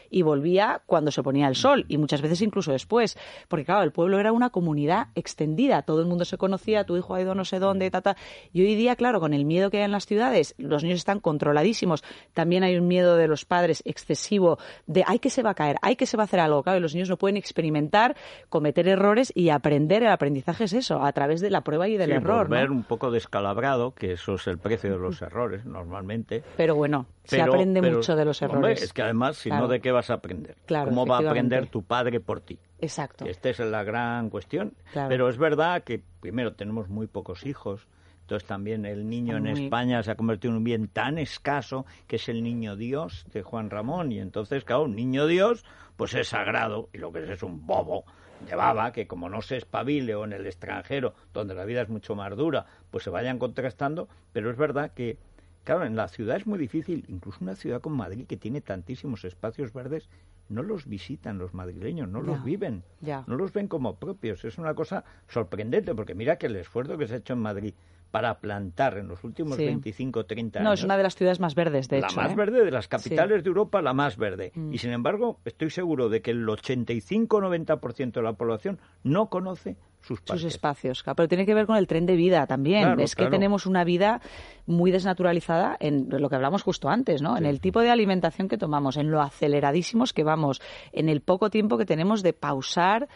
y 0.10 0.22
volvía 0.22 0.81
cuando 0.86 1.12
se 1.12 1.24
ponía 1.24 1.48
el 1.48 1.56
sol 1.56 1.86
y 1.88 1.98
muchas 1.98 2.22
veces 2.22 2.42
incluso 2.42 2.72
después, 2.72 3.18
porque 3.48 3.66
claro, 3.66 3.84
el 3.84 3.92
pueblo 3.92 4.19
era 4.19 4.31
una 4.31 4.50
comunidad 4.50 5.07
extendida, 5.16 5.81
todo 5.81 6.02
el 6.02 6.07
mundo 6.07 6.25
se 6.25 6.38
conocía, 6.38 6.86
tu 6.86 6.98
hijo 6.98 7.16
ha 7.16 7.22
ido 7.22 7.36
no 7.36 7.46
sé 7.46 7.60
dónde, 7.60 7.90
tata, 7.92 8.16
y 8.54 8.62
hoy 8.62 8.75
día 8.75 8.96
claro, 8.96 9.19
con 9.19 9.34
el 9.34 9.46
miedo 9.46 9.69
que 9.69 9.78
hay 9.78 9.84
en 9.84 9.92
las 9.92 10.06
ciudades, 10.06 10.56
los 10.57 10.84
niños 10.84 11.00
están 11.00 11.19
controladísimos. 11.19 12.04
También 12.34 12.63
hay 12.63 12.78
un 12.78 12.88
miedo 12.88 13.16
de 13.16 13.28
los 13.28 13.46
padres 13.46 13.81
excesivo 13.86 14.57
de 14.88 15.04
hay 15.06 15.19
que 15.19 15.30
se 15.30 15.44
va 15.44 15.52
a 15.52 15.54
caer, 15.54 15.78
hay 15.81 15.96
que 15.96 16.06
se 16.06 16.18
va 16.18 16.24
a 16.24 16.25
hacer 16.25 16.40
algo. 16.40 16.63
Claro, 16.63 16.80
y 16.80 16.81
los 16.81 16.94
niños 16.94 17.10
no 17.10 17.18
pueden 17.18 17.38
experimentar, 17.38 18.16
cometer 18.50 18.88
errores 18.88 19.31
y 19.36 19.50
aprender. 19.50 20.04
El 20.04 20.10
aprendizaje 20.10 20.66
es 20.66 20.74
eso, 20.74 21.04
a 21.04 21.12
través 21.13 21.42
de 21.42 21.50
la 21.50 21.62
prueba 21.62 21.88
y 21.88 21.98
del 21.98 22.12
error. 22.12 22.48
Volver 22.48 22.72
un 22.72 22.84
poco 22.84 23.12
descalabrado, 23.12 23.94
que 23.94 24.13
eso 24.13 24.36
es 24.36 24.48
el 24.48 24.57
precio 24.57 24.92
de 24.92 24.98
los 24.98 25.22
errores 25.22 25.66
normalmente. 25.66 26.44
Pero 26.57 26.75
bueno, 26.75 27.06
se 27.25 27.42
aprende 27.42 27.81
mucho 27.81 28.16
de 28.16 28.25
los 28.25 28.42
errores. 28.42 28.81
es 28.81 28.94
que 28.94 29.01
además, 29.01 29.38
si 29.38 29.50
no, 29.50 29.68
¿de 29.68 29.81
qué 29.81 29.92
vas 29.92 30.10
a 30.10 30.16
aprender? 30.16 30.56
¿Cómo 30.68 31.06
va 31.06 31.18
a 31.18 31.19
aprender 31.19 31.68
tu 31.68 31.83
padre 31.83 32.19
por 32.19 32.42
ti? 32.42 32.60
Exacto. 32.80 33.25
Esta 33.25 33.50
es 33.50 33.60
la 33.60 33.83
gran 33.83 34.30
cuestión. 34.30 34.74
Pero 34.94 35.30
es 35.30 35.38
verdad 35.38 35.83
que, 35.83 36.01
primero, 36.19 36.54
tenemos 36.54 36.89
muy 36.89 37.07
pocos 37.07 37.45
hijos 37.45 37.88
entonces 38.25 38.48
también 38.48 38.88
el 38.88 39.07
niño 39.07 39.38
en 39.38 39.45
España 39.45 40.01
se 40.01 40.10
ha 40.10 40.16
convertido 40.16 40.51
en 40.51 40.57
un 40.57 40.63
bien 40.63 40.88
tan 40.88 41.19
escaso 41.19 41.86
que 42.07 42.16
es 42.16 42.27
el 42.27 42.42
niño 42.42 42.75
Dios 42.75 43.24
de 43.31 43.44
Juan 43.44 43.69
Ramón. 43.69 44.12
Y 44.12 44.19
entonces, 44.19 44.63
claro, 44.63 44.86
un 44.86 44.95
niño 44.95 45.28
Dios 45.28 45.63
pues 45.95 46.16
es 46.16 46.30
sagrado 46.30 46.89
y 46.92 46.98
lo 46.98 47.12
que 47.12 47.24
es 47.24 47.30
es 47.30 47.44
un 47.44 47.68
bobo 47.68 48.04
de 48.44 48.56
baba 48.56 48.92
que 48.92 49.06
como 49.06 49.30
no 49.30 49.44
se 49.44 49.57
espabile 49.57 50.16
o 50.16 50.25
en 50.25 50.33
el 50.33 50.48
extranjero, 50.48 51.13
donde 51.33 51.54
la 51.54 51.66
vida 51.66 51.83
es 51.83 51.89
mucho 51.89 52.16
más 52.16 52.36
dura, 52.36 52.66
pues 52.89 53.04
se 53.04 53.12
vayan 53.12 53.38
contrastando. 53.38 54.10
Pero 54.33 54.50
es 54.50 54.57
verdad 54.57 54.92
que, 54.95 55.19
claro, 55.65 55.85
en 55.85 55.97
la 55.97 56.07
ciudad 56.07 56.38
es 56.38 56.47
muy 56.47 56.57
difícil, 56.57 57.03
incluso 57.09 57.39
una 57.41 57.56
ciudad 57.56 57.81
como 57.81 57.97
Madrid 57.97 58.25
que 58.25 58.38
tiene 58.38 58.62
tantísimos 58.62 59.25
espacios 59.25 59.73
verdes, 59.73 60.09
no 60.47 60.63
los 60.63 60.88
visitan 60.88 61.38
los 61.38 61.53
madrileños, 61.53 62.07
no 62.07 62.21
los 62.21 62.44
viven, 62.44 62.83
no 63.01 63.35
los 63.35 63.51
ven 63.51 63.67
como 63.67 63.95
propios. 63.95 64.45
Es 64.45 64.57
una 64.57 64.75
cosa 64.75 65.03
sorprendente, 65.27 65.95
porque 65.95 66.13
mira 66.13 66.38
que 66.38 66.45
el 66.45 66.56
esfuerzo 66.56 66.97
que 66.97 67.07
se 67.07 67.15
ha 67.15 67.17
hecho 67.17 67.33
en 67.33 67.39
Madrid 67.39 67.73
para 68.12 68.39
plantar 68.39 68.97
en 68.97 69.09
los 69.09 69.23
últimos 69.25 69.57
25 69.57 70.21
o 70.21 70.25
30 70.25 70.59
años. 70.59 70.69
No, 70.69 70.73
es 70.73 70.83
una 70.83 70.95
de 70.95 71.03
las 71.03 71.15
ciudades 71.15 71.41
más 71.41 71.53
verdes, 71.53 71.89
de 71.89 72.00
la 72.00 72.07
hecho. 72.07 72.15
La 72.15 72.23
más 72.23 72.31
¿eh? 72.31 72.35
verde 72.35 72.63
de 72.63 72.71
las 72.71 72.88
capitales 72.88 73.44
de 73.44 73.50
Europa, 73.50 73.81
la 73.81 73.94
más 73.94 74.15
verde. 74.15 74.53
Mm. 74.56 74.73
Y 74.73 74.77
sin 74.77 74.91
embargo, 74.91 75.39
estoy 75.44 75.69
seguro 75.69 76.07
de 76.07 76.21
que 76.21 76.31
el 76.31 76.47
85-90% 76.47 78.13
de 78.13 78.21
la 78.21 78.33
población 78.33 78.79
no 79.03 79.29
conoce 79.29 79.75
sus, 80.06 80.19
sus, 80.24 80.44
espacios. 80.44 81.04
Pero 81.04 81.28
tiene 81.28 81.46
que 81.46 81.54
ver 81.54 81.66
con 81.66 81.78
el 81.78 81.88
tren 81.88 82.06
de 82.06 82.16
vida 82.16 82.46
también. 82.48 83.00
es 83.00 83.16
que 83.16 83.28
tenemos 83.28 83.66
una 83.66 83.84
vida 83.84 84.22
muy 84.66 84.92
desnaturalizada 84.92 85.78
en 85.80 86.07
lo 86.10 86.30
que 86.30 86.36
hablamos 86.36 86.63
justo 86.63 86.90
antes, 86.90 87.22
¿no? 87.22 87.38
En 87.38 87.46
el 87.46 87.60
tipo 87.60 87.81
de 87.81 87.90
alimentación 87.90 88.48
que 88.48 88.57
tomamos, 88.57 88.98
en 88.98 89.12
lo 89.12 89.22
aceleradísimos 89.22 90.13
que 90.13 90.24
vamos, 90.24 90.62
en 90.92 91.10
el 91.10 91.22
poco 91.22 91.50
tiempo 91.50 91.78
que 91.78 91.86
tenemos 91.86 92.24
de 92.24 92.34
pausar 92.34 93.07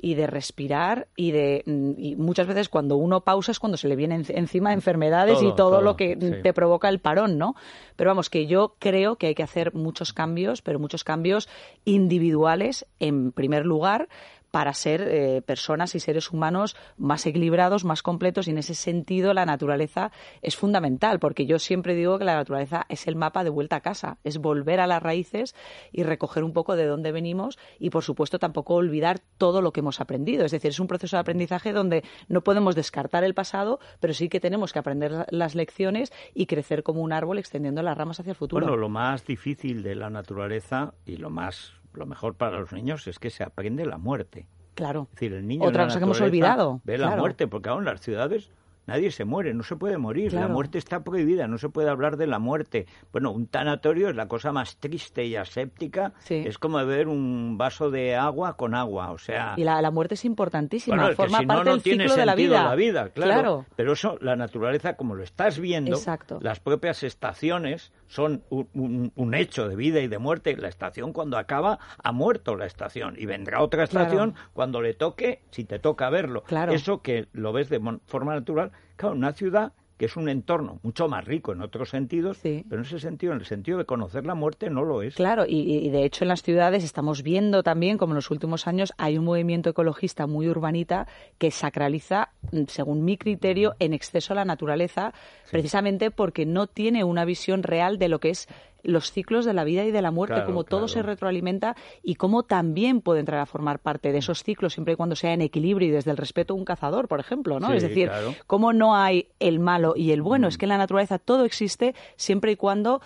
y 0.00 0.14
de 0.14 0.26
respirar 0.26 1.08
y 1.16 1.32
de 1.32 1.62
mm, 1.66 1.92
y 1.98 2.16
muchas 2.16 2.46
veces 2.46 2.68
cuando 2.68 2.96
uno 2.96 3.22
pausa 3.22 3.52
es 3.52 3.58
cuando 3.58 3.76
se 3.76 3.88
le 3.88 3.96
vienen 3.96 4.24
encima 4.28 4.72
enfermedades 4.72 5.42
y 5.42 5.52
todo, 5.54 5.82
lo 5.82 5.96
que 5.96 6.16
te 6.16 6.52
provoca 6.52 6.88
el 6.88 7.00
parón, 7.00 7.36
¿no? 7.36 7.54
Pero 7.96 8.10
vamos, 8.10 8.30
que 8.30 8.46
yo 8.46 8.76
creo 8.78 9.16
que 9.16 9.26
hay 9.26 9.34
que 9.34 9.42
hacer 9.42 9.74
muchos 9.74 10.12
cambios, 10.12 10.62
pero 10.62 10.78
muchos 10.78 11.02
cambios 11.02 11.48
individuales 11.84 12.86
en 13.00 13.32
primer 13.32 13.66
lugar 13.66 14.08
para 14.50 14.72
ser 14.74 15.02
eh, 15.02 15.42
personas 15.42 15.94
y 15.94 16.00
seres 16.00 16.30
humanos 16.30 16.76
más 16.96 17.26
equilibrados, 17.26 17.84
más 17.84 18.02
completos 18.02 18.48
y 18.48 18.52
en 18.52 18.58
ese 18.58 18.74
sentido 18.74 19.34
la 19.34 19.46
naturaleza 19.46 20.10
es 20.42 20.56
fundamental 20.56 21.18
porque 21.18 21.46
yo 21.46 21.58
siempre 21.58 21.94
digo 21.94 22.18
que 22.18 22.24
la 22.24 22.36
naturaleza 22.36 22.86
es 22.88 23.06
el 23.06 23.16
mapa 23.16 23.44
de 23.44 23.50
vuelta 23.50 23.76
a 23.76 23.80
casa, 23.80 24.18
es 24.24 24.38
volver 24.38 24.80
a 24.80 24.86
las 24.86 25.02
raíces 25.02 25.54
y 25.92 26.02
recoger 26.02 26.44
un 26.44 26.52
poco 26.52 26.76
de 26.76 26.86
dónde 26.86 27.12
venimos 27.12 27.58
y 27.78 27.90
por 27.90 28.04
supuesto 28.04 28.38
tampoco 28.38 28.74
olvidar 28.74 29.20
todo 29.38 29.62
lo 29.62 29.72
que 29.72 29.80
hemos 29.80 30.00
aprendido, 30.00 30.44
es 30.44 30.52
decir, 30.52 30.70
es 30.70 30.80
un 30.80 30.86
proceso 30.86 31.16
de 31.16 31.20
aprendizaje 31.20 31.72
donde 31.72 32.04
no 32.28 32.42
podemos 32.42 32.74
descartar 32.74 33.24
el 33.24 33.34
pasado, 33.34 33.80
pero 34.00 34.14
sí 34.14 34.28
que 34.28 34.40
tenemos 34.40 34.72
que 34.72 34.78
aprender 34.78 35.26
las 35.30 35.54
lecciones 35.54 36.12
y 36.34 36.46
crecer 36.46 36.82
como 36.82 37.02
un 37.02 37.12
árbol 37.12 37.38
extendiendo 37.38 37.82
las 37.82 37.96
ramas 37.96 38.20
hacia 38.20 38.30
el 38.30 38.36
futuro. 38.36 38.66
Bueno, 38.66 38.80
lo 38.80 38.88
más 38.88 39.26
difícil 39.26 39.82
de 39.82 39.94
la 39.94 40.10
naturaleza 40.10 40.94
y 41.06 41.16
lo 41.16 41.30
más 41.30 41.77
lo 41.98 42.06
mejor 42.06 42.34
para 42.34 42.58
los 42.60 42.72
niños 42.72 43.06
es 43.06 43.18
que 43.18 43.30
se 43.30 43.42
aprende 43.42 43.84
la 43.84 43.98
muerte. 43.98 44.46
Claro. 44.74 45.08
Es 45.10 45.16
decir, 45.16 45.32
el 45.34 45.46
niño 45.46 45.66
Otra 45.66 45.84
cosa 45.84 45.98
que 45.98 46.04
hemos 46.04 46.20
olvidado. 46.20 46.80
Ve 46.84 46.98
la 46.98 47.16
muerte, 47.16 47.48
porque 47.48 47.68
aún 47.68 47.84
las 47.84 48.00
ciudades 48.00 48.50
Nadie 48.88 49.10
se 49.10 49.26
muere, 49.26 49.52
no 49.52 49.62
se 49.64 49.76
puede 49.76 49.98
morir. 49.98 50.32
La 50.32 50.48
muerte 50.48 50.78
está 50.78 51.04
prohibida, 51.04 51.46
no 51.46 51.58
se 51.58 51.68
puede 51.68 51.90
hablar 51.90 52.16
de 52.16 52.26
la 52.26 52.38
muerte. 52.38 52.86
Bueno, 53.12 53.32
un 53.32 53.46
tanatorio 53.46 54.08
es 54.08 54.16
la 54.16 54.28
cosa 54.28 54.50
más 54.50 54.78
triste 54.78 55.26
y 55.26 55.36
aséptica. 55.36 56.14
Es 56.30 56.56
como 56.56 56.78
beber 56.78 57.06
un 57.08 57.58
vaso 57.58 57.90
de 57.90 58.16
agua 58.16 58.56
con 58.56 58.74
agua, 58.74 59.10
o 59.10 59.18
sea... 59.18 59.52
Y 59.58 59.64
la, 59.64 59.90
muerte 59.90 60.14
es 60.14 60.24
importantísima, 60.24 61.12
forma 61.12 61.42
parte 61.42 61.68
del 61.68 61.82
ciclo 61.82 62.14
de 62.16 62.24
la 62.24 62.34
vida. 62.34 62.64
la 62.64 62.74
vida. 62.74 63.10
claro. 63.10 63.66
Pero 63.76 63.92
eso, 63.92 64.16
la 64.22 64.36
naturaleza, 64.36 64.94
como 64.94 65.14
lo 65.14 65.22
estás 65.22 65.58
viendo, 65.58 65.98
las 66.40 66.58
propias 66.60 67.02
estaciones 67.02 67.92
son 68.06 68.42
un, 68.48 69.34
hecho 69.34 69.68
de 69.68 69.76
vida 69.76 70.00
y 70.00 70.08
de 70.08 70.18
muerte. 70.18 70.56
La 70.56 70.68
estación 70.68 71.12
cuando 71.12 71.36
acaba, 71.36 71.78
ha 72.02 72.12
muerto 72.12 72.56
la 72.56 72.64
estación. 72.64 73.16
Y 73.18 73.26
vendrá 73.26 73.60
otra 73.60 73.84
estación 73.84 74.34
cuando 74.54 74.80
le 74.80 74.94
toque, 74.94 75.42
si 75.50 75.64
te 75.64 75.78
toca 75.78 76.08
verlo. 76.08 76.42
Eso 76.70 77.02
que 77.02 77.28
lo 77.32 77.52
ves 77.52 77.68
de 77.68 77.80
forma 78.06 78.34
natural 78.34 78.72
Claro, 78.96 79.14
una 79.14 79.32
ciudad 79.32 79.72
que 79.98 80.06
es 80.06 80.16
un 80.16 80.28
entorno 80.28 80.78
mucho 80.84 81.08
más 81.08 81.24
rico 81.24 81.52
en 81.52 81.60
otros 81.60 81.90
sentidos, 81.90 82.38
pero 82.42 82.64
en 82.70 82.80
ese 82.82 83.00
sentido, 83.00 83.32
en 83.32 83.40
el 83.40 83.46
sentido 83.46 83.78
de 83.78 83.84
conocer 83.84 84.24
la 84.24 84.36
muerte, 84.36 84.70
no 84.70 84.84
lo 84.84 85.02
es. 85.02 85.16
Claro, 85.16 85.44
y, 85.46 85.90
de 85.90 86.04
hecho 86.04 86.22
en 86.24 86.28
las 86.28 86.42
ciudades 86.42 86.84
estamos 86.84 87.24
viendo 87.24 87.64
también, 87.64 87.98
como 87.98 88.12
en 88.12 88.16
los 88.16 88.30
últimos 88.30 88.68
años, 88.68 88.92
hay 88.96 89.18
un 89.18 89.24
movimiento 89.24 89.70
ecologista 89.70 90.28
muy 90.28 90.48
urbanita 90.48 91.08
que 91.38 91.50
sacraliza, 91.50 92.30
mm, 92.52 92.62
según 92.68 93.04
mi 93.04 93.18
criterio, 93.18 93.74
en 93.80 93.92
exceso 93.92 94.34
la 94.34 94.44
naturaleza, 94.44 95.12
precisamente 95.50 96.12
porque 96.12 96.46
no 96.46 96.68
tiene 96.68 97.02
una 97.02 97.24
visión 97.24 97.64
real 97.64 97.98
de 97.98 98.08
lo 98.08 98.20
que 98.20 98.30
es 98.30 98.46
los 98.82 99.10
ciclos 99.12 99.44
de 99.44 99.52
la 99.52 99.64
vida 99.64 99.84
y 99.84 99.90
de 99.90 100.02
la 100.02 100.10
muerte, 100.10 100.44
como 100.44 100.64
todo 100.64 100.88
se 100.88 101.02
retroalimenta 101.02 101.76
y 102.02 102.14
cómo 102.14 102.44
también 102.44 103.00
puede 103.00 103.20
entrar 103.20 103.40
a 103.40 103.46
formar 103.46 103.78
parte 103.80 104.12
de 104.12 104.18
esos 104.18 104.42
ciclos 104.42 104.74
siempre 104.74 104.94
y 104.94 104.96
cuando 104.96 105.16
sea 105.16 105.32
en 105.32 105.42
equilibrio 105.42 105.88
y 105.88 105.90
desde 105.90 106.10
el 106.10 106.16
respeto 106.16 106.54
a 106.54 106.56
un 106.56 106.64
cazador, 106.64 107.08
por 107.08 107.20
ejemplo, 107.20 107.60
¿no? 107.60 107.72
es 107.72 107.82
decir, 107.82 108.10
cómo 108.46 108.72
no 108.72 108.96
hay 108.96 109.28
el 109.40 109.58
malo 109.58 109.94
y 109.96 110.12
el 110.12 110.22
bueno, 110.22 110.46
mm. 110.46 110.48
es 110.48 110.58
que 110.58 110.64
en 110.66 110.70
la 110.70 110.78
naturaleza 110.78 111.18
todo 111.18 111.44
existe 111.44 111.94
siempre 112.16 112.52
y 112.52 112.56
cuando 112.56 113.00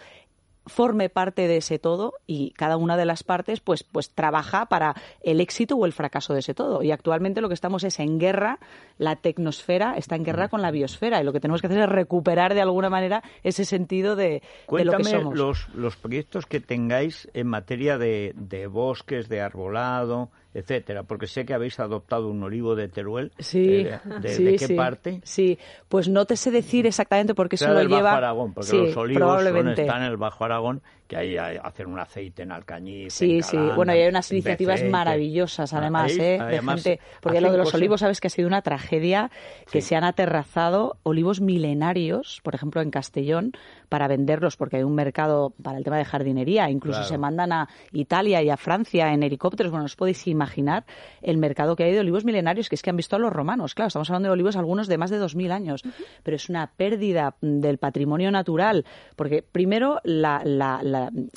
forme 0.66 1.08
parte 1.08 1.48
de 1.48 1.56
ese 1.58 1.78
todo 1.78 2.14
y 2.26 2.50
cada 2.52 2.76
una 2.76 2.96
de 2.96 3.04
las 3.04 3.22
partes 3.22 3.60
pues 3.60 3.82
pues 3.82 4.10
trabaja 4.10 4.66
para 4.66 4.94
el 5.22 5.40
éxito 5.40 5.76
o 5.76 5.86
el 5.86 5.92
fracaso 5.92 6.34
de 6.34 6.40
ese 6.40 6.54
todo. 6.54 6.82
Y 6.82 6.90
actualmente 6.90 7.40
lo 7.40 7.48
que 7.48 7.54
estamos 7.54 7.84
es 7.84 7.98
en 7.98 8.18
guerra 8.18 8.58
la 8.98 9.16
tecnosfera 9.16 9.96
está 9.96 10.16
en 10.16 10.24
guerra 10.24 10.48
con 10.48 10.62
la 10.62 10.70
biosfera 10.70 11.20
y 11.20 11.24
lo 11.24 11.32
que 11.32 11.40
tenemos 11.40 11.60
que 11.60 11.66
hacer 11.66 11.80
es 11.80 11.88
recuperar 11.88 12.54
de 12.54 12.60
alguna 12.60 12.90
manera 12.90 13.22
ese 13.42 13.64
sentido 13.64 14.16
de, 14.16 14.42
lo 14.68 14.96
que 14.96 15.04
somos. 15.04 15.36
los 15.36 15.68
los 15.74 15.96
proyectos 15.96 16.46
que 16.46 16.60
tengáis 16.60 17.28
en 17.34 17.46
materia 17.46 17.98
de, 17.98 18.32
de 18.36 18.66
bosques 18.66 19.28
de 19.28 19.40
arbolado 19.40 20.30
etcétera, 20.54 21.02
porque 21.04 21.26
sé 21.26 21.44
que 21.44 21.54
habéis 21.54 21.80
adoptado 21.80 22.28
un 22.28 22.42
olivo 22.42 22.74
de 22.74 22.88
Teruel. 22.88 23.32
Sí, 23.38 23.86
eh, 23.86 23.98
de, 24.20 24.56
qué 24.58 24.74
parte? 24.74 25.20
Sí, 25.24 25.58
pues 25.88 26.08
no 26.08 26.26
te 26.26 26.36
sé 26.36 26.50
decir 26.50 26.86
exactamente 26.86 27.34
porque 27.34 27.56
eso 27.56 27.72
lo 27.72 27.82
lleva. 27.82 28.02
Bajo 28.02 28.16
Aragón, 28.16 28.52
porque 28.52 28.76
los 28.76 28.96
olivos 28.96 29.44
están 29.44 30.02
en 30.02 30.10
el 30.10 30.16
Bajo 30.16 30.44
Aragón, 30.44 30.82
que 31.12 31.18
hay 31.18 31.36
hacer 31.36 31.86
un 31.86 31.98
aceite 31.98 32.42
en 32.42 32.52
alcañiz. 32.52 33.12
Sí, 33.12 33.42
sí. 33.42 33.58
Bueno, 33.76 33.94
y 33.94 33.98
hay 33.98 34.08
unas 34.08 34.30
iniciativas 34.32 34.82
maravillosas, 34.82 35.72
además, 35.74 36.12
¿eh? 36.16 36.38
de 36.42 36.62
gente. 36.62 37.00
Porque 37.20 37.40
lo 37.40 37.52
de 37.52 37.58
los 37.58 37.74
olivos, 37.74 38.00
sabes 38.00 38.20
que 38.20 38.28
ha 38.28 38.30
sido 38.30 38.48
una 38.48 38.62
tragedia 38.62 39.30
que 39.70 39.82
se 39.82 39.94
han 39.94 40.04
aterrazado 40.04 40.96
olivos 41.02 41.40
milenarios, 41.40 42.40
por 42.42 42.54
ejemplo, 42.54 42.80
en 42.80 42.90
Castellón, 42.90 43.52
para 43.90 44.08
venderlos, 44.08 44.56
porque 44.56 44.78
hay 44.78 44.84
un 44.84 44.94
mercado 44.94 45.52
para 45.62 45.76
el 45.76 45.84
tema 45.84 45.98
de 45.98 46.06
jardinería. 46.06 46.70
Incluso 46.70 47.04
se 47.04 47.18
mandan 47.18 47.52
a 47.52 47.68
Italia 47.92 48.42
y 48.42 48.48
a 48.48 48.56
Francia 48.56 49.12
en 49.12 49.22
helicópteros. 49.22 49.70
Bueno, 49.70 49.84
os 49.84 49.96
podéis 49.96 50.26
imaginar 50.26 50.84
el 51.20 51.36
mercado 51.36 51.76
que 51.76 51.84
hay 51.84 51.92
de 51.92 52.00
olivos 52.00 52.24
milenarios, 52.24 52.70
que 52.70 52.74
es 52.76 52.82
que 52.82 52.88
han 52.88 52.96
visto 52.96 53.16
a 53.16 53.18
los 53.18 53.32
romanos. 53.32 53.74
Claro, 53.74 53.88
estamos 53.88 54.08
hablando 54.08 54.28
de 54.28 54.32
olivos 54.32 54.56
algunos 54.56 54.88
de 54.88 54.96
más 54.96 55.10
de 55.10 55.20
2.000 55.20 55.52
años, 55.52 55.82
pero 56.22 56.36
es 56.36 56.48
una 56.48 56.68
pérdida 56.68 57.36
del 57.42 57.76
patrimonio 57.76 58.30
natural, 58.30 58.86
porque 59.14 59.42
primero 59.42 60.00
la, 60.04 60.40
la, 60.44 60.80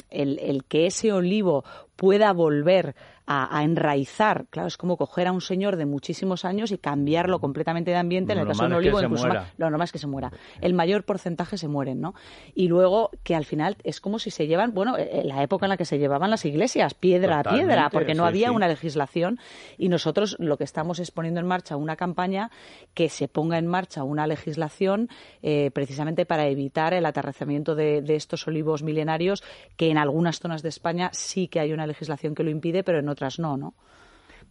el, 0.10 0.64
que 0.68 0.88
ese 0.88 1.12
olivo 1.12 1.64
pueda 1.96 2.32
volver 2.34 2.96
a, 3.28 3.64
enraizar. 3.64 4.46
Claro, 4.50 4.68
es 4.68 4.78
como 4.78 4.98
coger 4.98 5.28
a 5.28 5.32
un 5.32 5.42
señor 5.42 5.78
de 5.78 5.86
muchísimos 5.86 6.46
años 6.46 6.72
y 6.72 6.78
cambiarlo 6.78 7.40
completamente 7.40 7.92
de 7.92 7.98
ambiente. 7.98 8.34
En 8.34 8.40
el 8.40 8.48
caso 8.48 8.64
de 8.64 8.68
un 8.68 8.74
olivo, 8.74 9.02
incluso 9.02 9.28
lo 9.28 9.70
normal 9.70 9.86
es 9.86 9.92
que 9.92 9.98
se 9.98 10.08
muera. 10.08 10.32
El 10.62 10.74
mayor 10.74 11.04
porcentaje 11.04 11.58
se 11.58 11.68
mueren, 11.68 12.02
¿no? 12.02 12.14
Y 12.54 12.68
luego 12.68 13.10
que 13.24 13.36
al 13.36 13.46
final 13.46 13.78
es 13.84 14.00
como 14.00 14.20
si 14.20 14.30
se 14.30 14.48
llevan, 14.48 14.74
bueno, 14.74 14.96
eh, 14.98 15.24
la 15.26 15.42
época 15.42 15.66
en 15.66 15.72
la 15.72 15.78
que 15.78 15.86
se 15.86 15.98
llevaban 15.98 16.30
las 16.30 16.46
iglesias, 16.46 16.94
piedra 16.94 17.40
a 17.40 17.44
piedra, 17.44 17.90
porque 17.90 18.14
no 18.14 18.26
había 18.26 18.52
una 18.52 18.68
legislación 18.68 19.40
y 19.78 19.90
nosotros 19.90 20.36
lo 20.40 20.58
que 20.58 20.64
estamos 20.64 21.00
es 21.00 21.12
poniendo 21.12 21.40
en 21.40 21.48
marcha 21.48 21.76
una 21.76 21.96
campaña 21.96 22.52
que 22.94 23.10
se 23.10 23.28
ponga 23.28 23.58
en 23.58 23.68
marcha 23.68 24.04
una 24.04 24.28
legislación 24.28 25.10
eh, 25.42 25.72
precisamente 25.74 26.26
para 26.26 26.48
evitar 26.48 26.94
el 26.94 27.06
aterrazamiento 27.06 27.76
de, 27.76 28.02
de 28.02 28.16
estos 28.16 28.48
olivos 28.48 28.84
milenarios 28.84 29.44
que 29.78 29.90
en 29.90 29.98
algunas 29.98 30.40
zonas 30.40 30.62
de 30.62 30.70
España 30.70 31.10
sí 31.14 31.48
que 31.48 31.60
hay 31.60 31.74
una 31.74 31.85
legislación 31.88 32.36
que 32.36 32.44
lo 32.44 32.50
impide, 32.50 32.84
pero 32.84 33.00
en 33.00 33.10
otras 33.10 33.40
no, 33.40 33.58
¿no? 33.58 33.74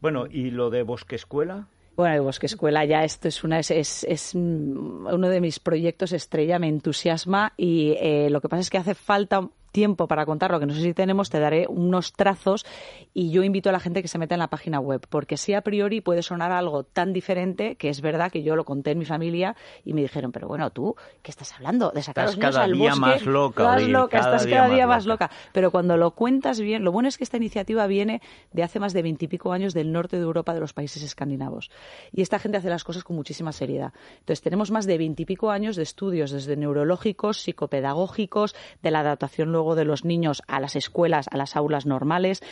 Bueno, 0.01 0.27
¿y 0.31 0.51
lo 0.51 0.71
de 0.71 0.83
Bosque 0.83 1.17
Escuela? 1.17 1.69
Bueno, 1.97 2.15
el 2.17 2.23
Bosque 2.23 2.47
Escuela 2.47 2.85
ya 2.85 3.05
esto 3.05 3.29
es 3.29 3.45
una 3.45 3.61
es, 3.61 3.71
es, 3.71 4.35
uno 4.35 5.29
de 5.29 5.41
mis 5.41 5.61
proyectos 5.61 6.13
estrella, 6.13 6.59
me 6.59 6.69
entusiasma 6.69 7.53
y 7.57 7.95
eh, 8.01 8.29
lo 8.31 8.41
que 8.41 8.49
pasa 8.49 8.63
es 8.63 8.71
que 8.71 8.79
hace 8.79 8.95
falta 8.95 9.49
tiempo 9.75 10.07
para 10.07 10.25
contarlo, 10.25 10.61
que 10.61 10.67
no 10.67 10.73
sé 10.73 10.81
si 10.81 10.95
tenemos, 10.95 11.31
te 11.31 11.41
daré 11.41 11.67
unos 11.69 12.13
trazos 12.13 12.65
y 13.13 13.33
yo 13.33 13.43
invito 13.43 13.71
a 13.71 13.73
la 13.73 13.81
gente 13.81 14.03
que 14.03 14.09
se 14.09 14.19
meta 14.19 14.37
en 14.37 14.39
la 14.39 14.47
página 14.47 14.79
web, 14.79 15.05
porque 15.11 15.37
si 15.37 15.53
a 15.53 15.63
priori 15.63 16.01
puede 16.01 16.23
sonar 16.23 16.53
algo 16.53 16.85
tan 16.85 17.13
diferente 17.13 17.75
que 17.75 17.89
es 17.89 18.01
verdad 18.01 18.31
que 18.31 18.45
yo 18.45 18.55
lo 18.55 18.65
conté 18.65 18.93
en 18.93 18.99
mi 19.01 19.05
familia 19.05 19.57
y 19.85 19.93
me 19.93 20.01
dijeron, 20.01 20.31
pero 20.31 20.47
bueno, 20.47 20.71
tú, 20.71 20.95
¿qué 21.23 21.33
estás 21.33 21.53
hablando? 21.55 21.91
De 21.91 22.03
sacar 22.03 22.27
los 22.27 22.37
cada 22.37 22.69
día 22.69 22.95
más 22.95 23.27
loca, 23.27 23.65
estás, 23.65 23.89
loca, 23.89 24.19
estás 24.19 24.47
cada 24.47 24.69
día 24.69 24.87
más 24.87 25.07
loca. 25.07 25.29
Pero 25.53 25.73
cuando 25.73 25.97
lo 25.97 26.13
cuentas 26.13 26.61
bien, 26.61 26.85
lo 26.85 26.93
bueno 26.93 27.09
es 27.09 27.19
que 27.19 27.25
esta 27.25 27.37
iniciativa 27.37 27.85
viene 27.89 28.23
de 28.53 28.63
hace 28.63 28.79
más 28.79 28.93
de 28.93 29.03
veintipico 29.03 29.53
años 29.53 29.75
del 29.75 29.91
norte 29.91 30.19
de 30.19 30.23
Europa, 30.23 30.55
de 30.55 30.61
los 30.61 30.73
países 30.73 31.03
escandinavos. 31.03 31.73
Y 32.13 32.23
esta 32.23 32.39
gente 32.39 32.59
hace 32.59 32.71
las 32.71 32.85
cosas 32.85 33.03
con 33.03 33.17
muchísima 33.17 33.51
seriedad. 33.51 33.93
Entonces, 34.21 34.41
tenemos 34.41 34.71
más 34.71 34.87
de 34.87 34.99
veintipico 34.99 35.51
años 35.51 35.75
de 35.75 35.83
estudios, 35.83 36.31
desde 36.31 36.57
neurológicos, 36.57 37.41
psicopedagógicos, 37.41 38.55
de 38.81 38.91
la 38.93 39.01
adaptación 39.01 39.51
luego 39.51 39.64
de 39.75 39.87
los 39.87 40.05
niños 40.05 40.43
a 40.47 40.61
las 40.61 40.77
escuelas, 40.77 41.29
a 41.31 41.39
las 41.39 41.57
aulas 41.57 41.87
normales 41.87 42.43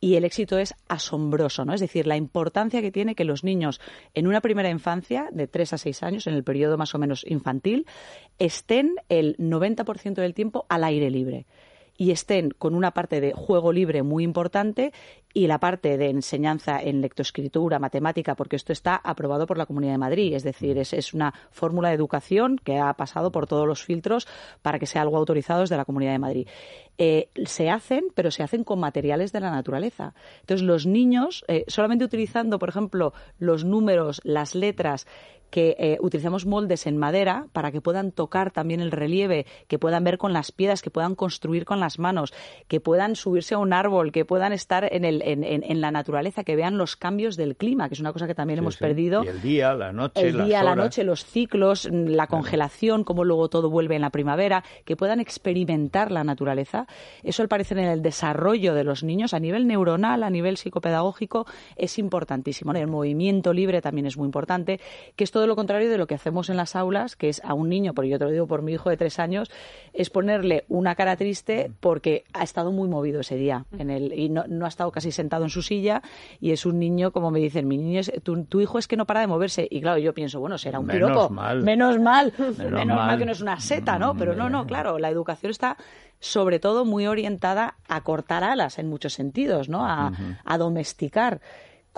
y 0.00 0.14
el 0.14 0.24
éxito 0.24 0.58
es 0.58 0.74
asombroso, 0.88 1.64
¿no? 1.64 1.74
Es 1.74 1.80
decir, 1.80 2.06
la 2.06 2.16
importancia 2.16 2.80
que 2.80 2.90
tiene 2.90 3.14
que 3.14 3.24
los 3.24 3.44
niños 3.44 3.80
en 4.14 4.26
una 4.26 4.40
primera 4.40 4.70
infancia, 4.70 5.28
de 5.30 5.46
3 5.46 5.74
a 5.74 5.78
6 5.78 6.02
años, 6.02 6.26
en 6.26 6.34
el 6.34 6.44
periodo 6.44 6.78
más 6.78 6.94
o 6.94 6.98
menos 6.98 7.24
infantil, 7.28 7.86
estén 8.38 8.94
el 9.08 9.36
90% 9.36 10.14
del 10.14 10.34
tiempo 10.34 10.64
al 10.68 10.84
aire 10.84 11.10
libre 11.10 11.46
y 12.00 12.12
estén 12.12 12.50
con 12.50 12.74
una 12.74 12.92
parte 12.92 13.20
de 13.20 13.34
juego 13.34 13.74
libre 13.74 14.02
muy 14.02 14.24
importante 14.24 14.94
y 15.34 15.48
la 15.48 15.60
parte 15.60 15.98
de 15.98 16.08
enseñanza 16.08 16.80
en 16.80 17.02
lectoescritura, 17.02 17.78
matemática, 17.78 18.34
porque 18.34 18.56
esto 18.56 18.72
está 18.72 18.96
aprobado 18.96 19.46
por 19.46 19.58
la 19.58 19.66
Comunidad 19.66 19.92
de 19.92 19.98
Madrid. 19.98 20.32
Es 20.34 20.42
decir, 20.42 20.78
es, 20.78 20.94
es 20.94 21.12
una 21.12 21.34
fórmula 21.50 21.90
de 21.90 21.96
educación 21.96 22.56
que 22.56 22.78
ha 22.78 22.90
pasado 22.94 23.30
por 23.30 23.46
todos 23.46 23.66
los 23.66 23.84
filtros 23.84 24.26
para 24.62 24.78
que 24.78 24.86
sea 24.86 25.02
algo 25.02 25.18
autorizado 25.18 25.60
desde 25.60 25.76
la 25.76 25.84
Comunidad 25.84 26.12
de 26.12 26.18
Madrid. 26.18 26.48
Eh, 26.96 27.28
se 27.44 27.68
hacen, 27.68 28.04
pero 28.14 28.30
se 28.30 28.42
hacen 28.42 28.64
con 28.64 28.80
materiales 28.80 29.30
de 29.32 29.40
la 29.40 29.50
naturaleza. 29.50 30.14
Entonces, 30.40 30.66
los 30.66 30.86
niños, 30.86 31.44
eh, 31.48 31.64
solamente 31.68 32.06
utilizando, 32.06 32.58
por 32.58 32.70
ejemplo, 32.70 33.12
los 33.38 33.66
números, 33.66 34.22
las 34.24 34.54
letras 34.54 35.06
que 35.50 35.76
eh, 35.78 35.98
utilizamos 36.00 36.46
moldes 36.46 36.86
en 36.86 36.96
madera 36.96 37.46
para 37.52 37.70
que 37.72 37.80
puedan 37.80 38.12
tocar 38.12 38.50
también 38.50 38.80
el 38.80 38.90
relieve, 38.90 39.46
que 39.68 39.78
puedan 39.78 40.04
ver 40.04 40.18
con 40.18 40.32
las 40.32 40.52
piedras, 40.52 40.82
que 40.82 40.90
puedan 40.90 41.14
construir 41.14 41.64
con 41.64 41.80
las 41.80 41.98
manos, 41.98 42.32
que 42.68 42.80
puedan 42.80 43.16
subirse 43.16 43.54
a 43.54 43.58
un 43.58 43.72
árbol, 43.72 44.12
que 44.12 44.24
puedan 44.24 44.52
estar 44.52 44.88
en, 44.92 45.04
el, 45.04 45.22
en, 45.22 45.44
en, 45.44 45.80
la 45.80 45.90
naturaleza, 45.90 46.44
que 46.44 46.56
vean 46.56 46.78
los 46.78 46.96
cambios 46.96 47.36
del 47.36 47.56
clima, 47.56 47.88
que 47.88 47.94
es 47.94 48.00
una 48.00 48.12
cosa 48.12 48.26
que 48.26 48.34
también 48.34 48.58
hemos 48.60 48.76
perdido. 48.76 49.24
Y 49.24 49.28
el 49.28 49.42
día, 49.42 49.74
la 49.74 49.92
noche, 49.92 50.28
el 50.28 50.44
día, 50.44 50.62
la 50.62 50.76
noche, 50.76 51.04
los 51.04 51.24
ciclos, 51.24 51.88
la 51.90 52.26
congelación, 52.26 53.04
cómo 53.04 53.24
luego 53.24 53.48
todo 53.48 53.70
vuelve 53.70 53.96
en 53.96 54.02
la 54.02 54.10
primavera, 54.10 54.64
que 54.84 54.96
puedan 54.96 55.20
experimentar 55.20 56.12
la 56.12 56.24
naturaleza. 56.24 56.86
Eso 57.22 57.42
al 57.42 57.48
parecer 57.48 57.78
en 57.78 57.86
el 57.86 58.02
desarrollo 58.02 58.74
de 58.74 58.84
los 58.84 59.02
niños 59.02 59.34
a 59.34 59.40
nivel 59.40 59.66
neuronal, 59.66 60.22
a 60.22 60.30
nivel 60.30 60.56
psicopedagógico, 60.56 61.46
es 61.76 61.98
importantísimo. 61.98 62.72
El 62.72 62.86
movimiento 62.86 63.52
libre 63.52 63.82
también 63.82 64.06
es 64.06 64.16
muy 64.16 64.26
importante, 64.26 64.80
que 65.16 65.24
esto 65.24 65.39
todo 65.40 65.46
lo 65.46 65.56
contrario 65.56 65.88
de 65.88 65.96
lo 65.96 66.06
que 66.06 66.14
hacemos 66.14 66.50
en 66.50 66.58
las 66.58 66.76
aulas, 66.76 67.16
que 67.16 67.30
es 67.30 67.42
a 67.42 67.54
un 67.54 67.70
niño, 67.70 67.94
porque 67.94 68.10
yo 68.10 68.18
te 68.18 68.26
lo 68.26 68.30
digo 68.30 68.46
por 68.46 68.60
mi 68.60 68.74
hijo 68.74 68.90
de 68.90 68.98
tres 68.98 69.18
años, 69.18 69.50
es 69.94 70.10
ponerle 70.10 70.66
una 70.68 70.94
cara 70.96 71.16
triste 71.16 71.72
porque 71.80 72.24
ha 72.34 72.42
estado 72.42 72.72
muy 72.72 72.90
movido 72.90 73.20
ese 73.20 73.36
día 73.36 73.64
en 73.78 73.88
el, 73.88 74.12
y 74.12 74.28
no, 74.28 74.44
ha 74.66 74.68
estado 74.68 74.92
casi 74.92 75.12
sentado 75.12 75.44
en 75.44 75.48
su 75.48 75.62
silla 75.62 76.02
y 76.42 76.50
es 76.50 76.66
un 76.66 76.78
niño, 76.78 77.10
como 77.10 77.30
me 77.30 77.40
dicen, 77.40 77.66
mi 77.66 77.78
niño 77.78 78.00
es, 78.00 78.12
tu, 78.22 78.60
hijo 78.60 78.78
es 78.78 78.86
que 78.86 78.98
no 78.98 79.06
para 79.06 79.20
de 79.20 79.28
moverse. 79.28 79.66
Y 79.70 79.80
claro, 79.80 79.96
yo 79.96 80.12
pienso, 80.12 80.40
bueno, 80.40 80.58
será 80.58 80.78
un 80.78 80.84
menos 80.84 81.08
piropo. 81.08 81.30
Mal. 81.32 81.62
Menos 81.62 81.98
mal. 81.98 82.34
Menos, 82.58 82.98
mal. 82.98 83.18
que 83.18 83.24
no 83.24 83.32
es 83.32 83.40
una 83.40 83.58
seta, 83.60 83.98
¿no? 83.98 84.14
Pero 84.14 84.34
no, 84.34 84.50
no, 84.50 84.66
claro, 84.66 84.98
la 84.98 85.08
educación 85.08 85.52
está 85.52 85.78
sobre 86.18 86.58
todo 86.58 86.84
muy 86.84 87.06
orientada 87.06 87.76
a 87.88 88.02
cortar 88.02 88.44
alas 88.44 88.78
en 88.78 88.90
muchos 88.90 89.14
sentidos, 89.14 89.70
¿no? 89.70 89.86
A, 89.86 90.12
a 90.44 90.58
domesticar 90.58 91.40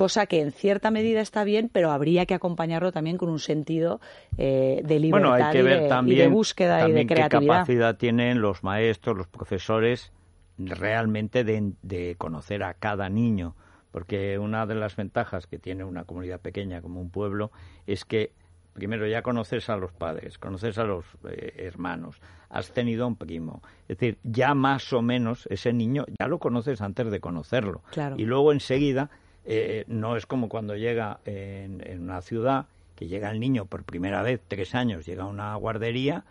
cosa 0.02 0.26
que 0.26 0.40
en 0.40 0.50
cierta 0.50 0.90
medida 0.90 1.20
está 1.20 1.44
bien, 1.44 1.70
pero 1.72 1.92
habría 1.92 2.26
que 2.26 2.34
acompañarlo 2.34 2.90
también 2.90 3.18
con 3.18 3.28
un 3.28 3.38
sentido 3.38 4.00
eh, 4.36 4.82
de 4.84 4.98
libertad 4.98 5.54
y, 5.54 6.16
de, 6.16 6.26
búsqueda 6.26 6.88
y 6.88 6.90
de 6.90 7.06
creatividad. 7.06 7.40
qué 7.40 7.46
capacidad 7.46 7.96
tienen 7.96 8.40
los 8.40 8.64
maestros, 8.64 9.16
los 9.16 9.28
profesores 9.28 10.10
realmente 10.58 11.44
de, 11.44 12.16
conocer 12.18 12.64
a 12.64 12.74
cada 12.74 13.08
niño, 13.08 13.54
porque 13.92 14.40
una 14.40 14.66
de 14.66 14.74
las 14.74 14.96
ventajas 14.96 15.46
que 15.46 15.60
tiene 15.60 15.84
una 15.84 16.02
comunidad 16.02 16.40
pequeña 16.40 16.82
como 16.82 17.00
un 17.00 17.10
pueblo 17.10 17.52
es 17.86 18.04
que 18.04 18.32
primero 18.72 19.06
ya 19.06 19.22
conoces 19.22 19.70
a 19.70 19.76
los 19.76 19.92
padres, 19.92 20.36
conoces 20.36 20.78
a 20.78 20.84
los 20.84 21.04
eh, 21.30 21.52
hermanos, 21.58 22.20
has 22.50 22.72
tenido 22.72 23.06
un 23.06 23.14
primo. 23.14 23.62
Es 23.82 23.98
decir, 23.98 24.18
ya 24.24 24.54
más 24.54 24.92
o 24.92 25.00
menos 25.00 25.46
ese 25.48 25.72
niño 25.72 26.06
ya 26.18 26.26
lo 26.26 26.40
conoces 26.40 26.80
antes 26.80 27.08
de 27.08 27.20
conocerlo. 27.20 27.82
Y 28.16 28.24
luego 28.24 28.50
enseguida 28.50 29.10
eh, 29.44 29.84
no 29.88 30.16
es 30.16 30.26
como 30.26 30.48
cuando 30.48 30.76
llega 30.76 31.20
en, 31.24 32.00
una 32.00 32.22
ciudad, 32.22 32.66
que 32.94 33.08
llega 33.08 33.30
el 33.30 33.40
niño 33.40 33.66
por 33.66 33.84
primera 33.84 34.22
vez, 34.22 34.40
tres 34.46 34.74
años, 34.74 35.06
llega 35.06 35.24
a 35.24 35.26
una 35.26 35.54
guardería, 35.56 36.24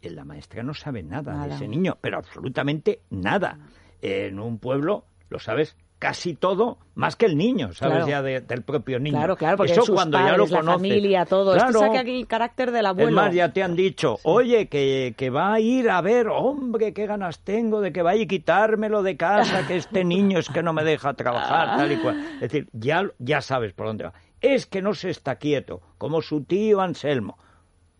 y 0.00 0.08
la 0.10 0.24
maestra 0.24 0.62
no 0.62 0.74
sabe 0.74 1.02
nada, 1.02 1.46
de 1.46 1.54
ese 1.54 1.68
niño, 1.68 1.98
pero 2.00 2.18
absolutamente 2.18 3.00
nada. 3.10 3.58
En 4.02 4.38
un 4.38 4.58
pueblo 4.58 5.04
lo 5.30 5.38
sabes 5.38 5.76
casi 5.98 6.34
todo 6.34 6.78
más 6.94 7.16
que 7.16 7.26
el 7.26 7.36
niño, 7.36 7.72
¿sabes? 7.72 8.06
Ya 8.06 8.22
del 8.22 8.62
propio 8.62 8.98
niño. 8.98 9.16
Claro, 9.16 9.36
claro, 9.36 9.56
porque 9.56 9.72
Eso 9.72 9.92
cuando 9.92 10.18
ya 10.18 10.36
lo 10.36 10.46
la 10.46 10.62
familia, 10.62 11.24
todo. 11.26 11.54
Claro. 11.54 11.84
Esto 11.84 11.98
aquí 11.98 12.18
el 12.18 12.26
carácter 12.26 12.70
del 12.70 12.86
abuelo. 12.86 13.08
Es 13.08 13.14
más, 13.14 13.34
ya 13.34 13.52
te 13.52 13.62
han 13.62 13.76
dicho, 13.76 14.18
oye, 14.22 14.68
que, 14.68 15.14
que, 15.16 15.30
va 15.30 15.54
a 15.54 15.60
ir 15.60 15.90
a 15.90 16.00
ver, 16.00 16.28
hombre, 16.28 16.92
qué 16.92 17.06
ganas 17.06 17.40
tengo 17.40 17.80
de 17.80 17.92
que 17.92 18.02
vaya 18.02 18.24
a 18.24 18.26
quitármelo 18.26 19.02
de 19.02 19.16
casa, 19.16 19.66
que 19.66 19.76
este 19.76 20.04
niño 20.04 20.38
es 20.38 20.48
que 20.48 20.62
no 20.62 20.72
me 20.72 20.84
deja 20.84 21.14
trabajar, 21.14 21.76
tal 21.76 21.92
y 21.92 21.96
cual. 21.96 22.24
Es 22.34 22.40
decir, 22.40 22.68
ya, 22.72 23.04
ya 23.18 23.40
sabes 23.40 23.72
por 23.72 23.86
dónde 23.86 24.04
va. 24.04 24.12
Es 24.40 24.66
que 24.66 24.82
no 24.82 24.94
se 24.94 25.10
está 25.10 25.36
quieto, 25.36 25.80
como 25.98 26.22
su 26.22 26.44
tío 26.44 26.80
Anselmo. 26.80 27.38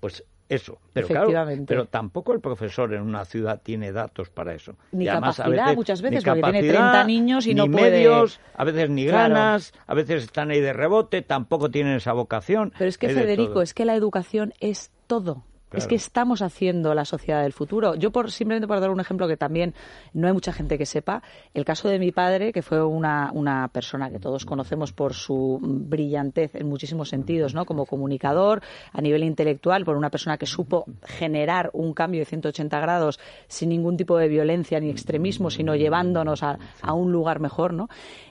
Pues 0.00 0.24
eso. 0.48 0.78
Pero 0.92 1.08
claro, 1.08 1.50
pero 1.66 1.86
tampoco 1.86 2.32
el 2.32 2.40
profesor 2.40 2.94
en 2.94 3.02
una 3.02 3.24
ciudad 3.24 3.60
tiene 3.62 3.92
datos 3.92 4.30
para 4.30 4.54
eso. 4.54 4.76
Ni 4.92 5.06
capacidad 5.06 5.74
muchas 5.74 6.02
veces, 6.02 6.24
porque 6.24 6.42
tiene 6.42 6.62
30 6.62 7.04
niños 7.04 7.46
y 7.46 7.54
no 7.54 7.66
puede... 7.66 7.90
medios, 7.90 8.40
a 8.54 8.64
veces 8.64 8.90
ni 8.90 9.06
ganas, 9.06 9.72
a 9.86 9.94
veces 9.94 10.24
están 10.24 10.50
ahí 10.50 10.60
de 10.60 10.72
rebote, 10.72 11.22
tampoco 11.22 11.70
tienen 11.70 11.96
esa 11.96 12.12
vocación. 12.12 12.72
Pero 12.78 12.88
es 12.88 12.98
que, 12.98 13.08
Federico, 13.08 13.62
es 13.62 13.74
que 13.74 13.84
la 13.84 13.94
educación 13.94 14.54
es 14.60 14.90
todo. 15.06 15.44
Es 15.76 15.86
que 15.86 15.94
estamos 15.94 16.40
haciendo 16.40 16.94
la 16.94 17.04
sociedad 17.04 17.42
del 17.42 17.52
futuro. 17.52 17.94
Yo, 17.96 18.10
por 18.10 18.30
simplemente 18.30 18.66
para 18.66 18.80
dar 18.80 18.90
un 18.90 18.98
ejemplo 18.98 19.28
que 19.28 19.36
también 19.36 19.74
no 20.14 20.26
hay 20.26 20.32
mucha 20.32 20.50
gente 20.52 20.78
que 20.78 20.86
sepa, 20.86 21.22
el 21.52 21.66
caso 21.66 21.88
de 21.88 21.98
mi 21.98 22.12
padre, 22.12 22.50
que 22.50 22.62
fue 22.62 22.82
una, 22.82 23.30
una 23.34 23.68
persona 23.68 24.10
que 24.10 24.18
todos 24.18 24.46
conocemos 24.46 24.92
por 24.92 25.12
su 25.12 25.58
brillantez 25.60 26.54
en 26.54 26.66
muchísimos 26.66 27.10
sentidos, 27.10 27.54
¿no? 27.54 27.66
Como 27.66 27.84
comunicador, 27.84 28.62
a 28.90 29.02
nivel 29.02 29.22
intelectual, 29.22 29.84
por 29.84 29.98
una 29.98 30.08
persona 30.08 30.38
que 30.38 30.46
supo 30.46 30.86
generar 31.04 31.68
un 31.74 31.92
cambio 31.92 32.20
de 32.20 32.24
180 32.24 32.80
grados 32.80 33.20
sin 33.46 33.68
ningún 33.68 33.98
tipo 33.98 34.16
de 34.16 34.28
violencia 34.28 34.80
ni 34.80 34.88
extremismo, 34.88 35.50
sino 35.50 35.76
llevándonos 35.76 36.42
a, 36.42 36.58
un 36.94 37.12
lugar 37.12 37.38
mejor, 37.38 37.74
¿no? 37.74 37.88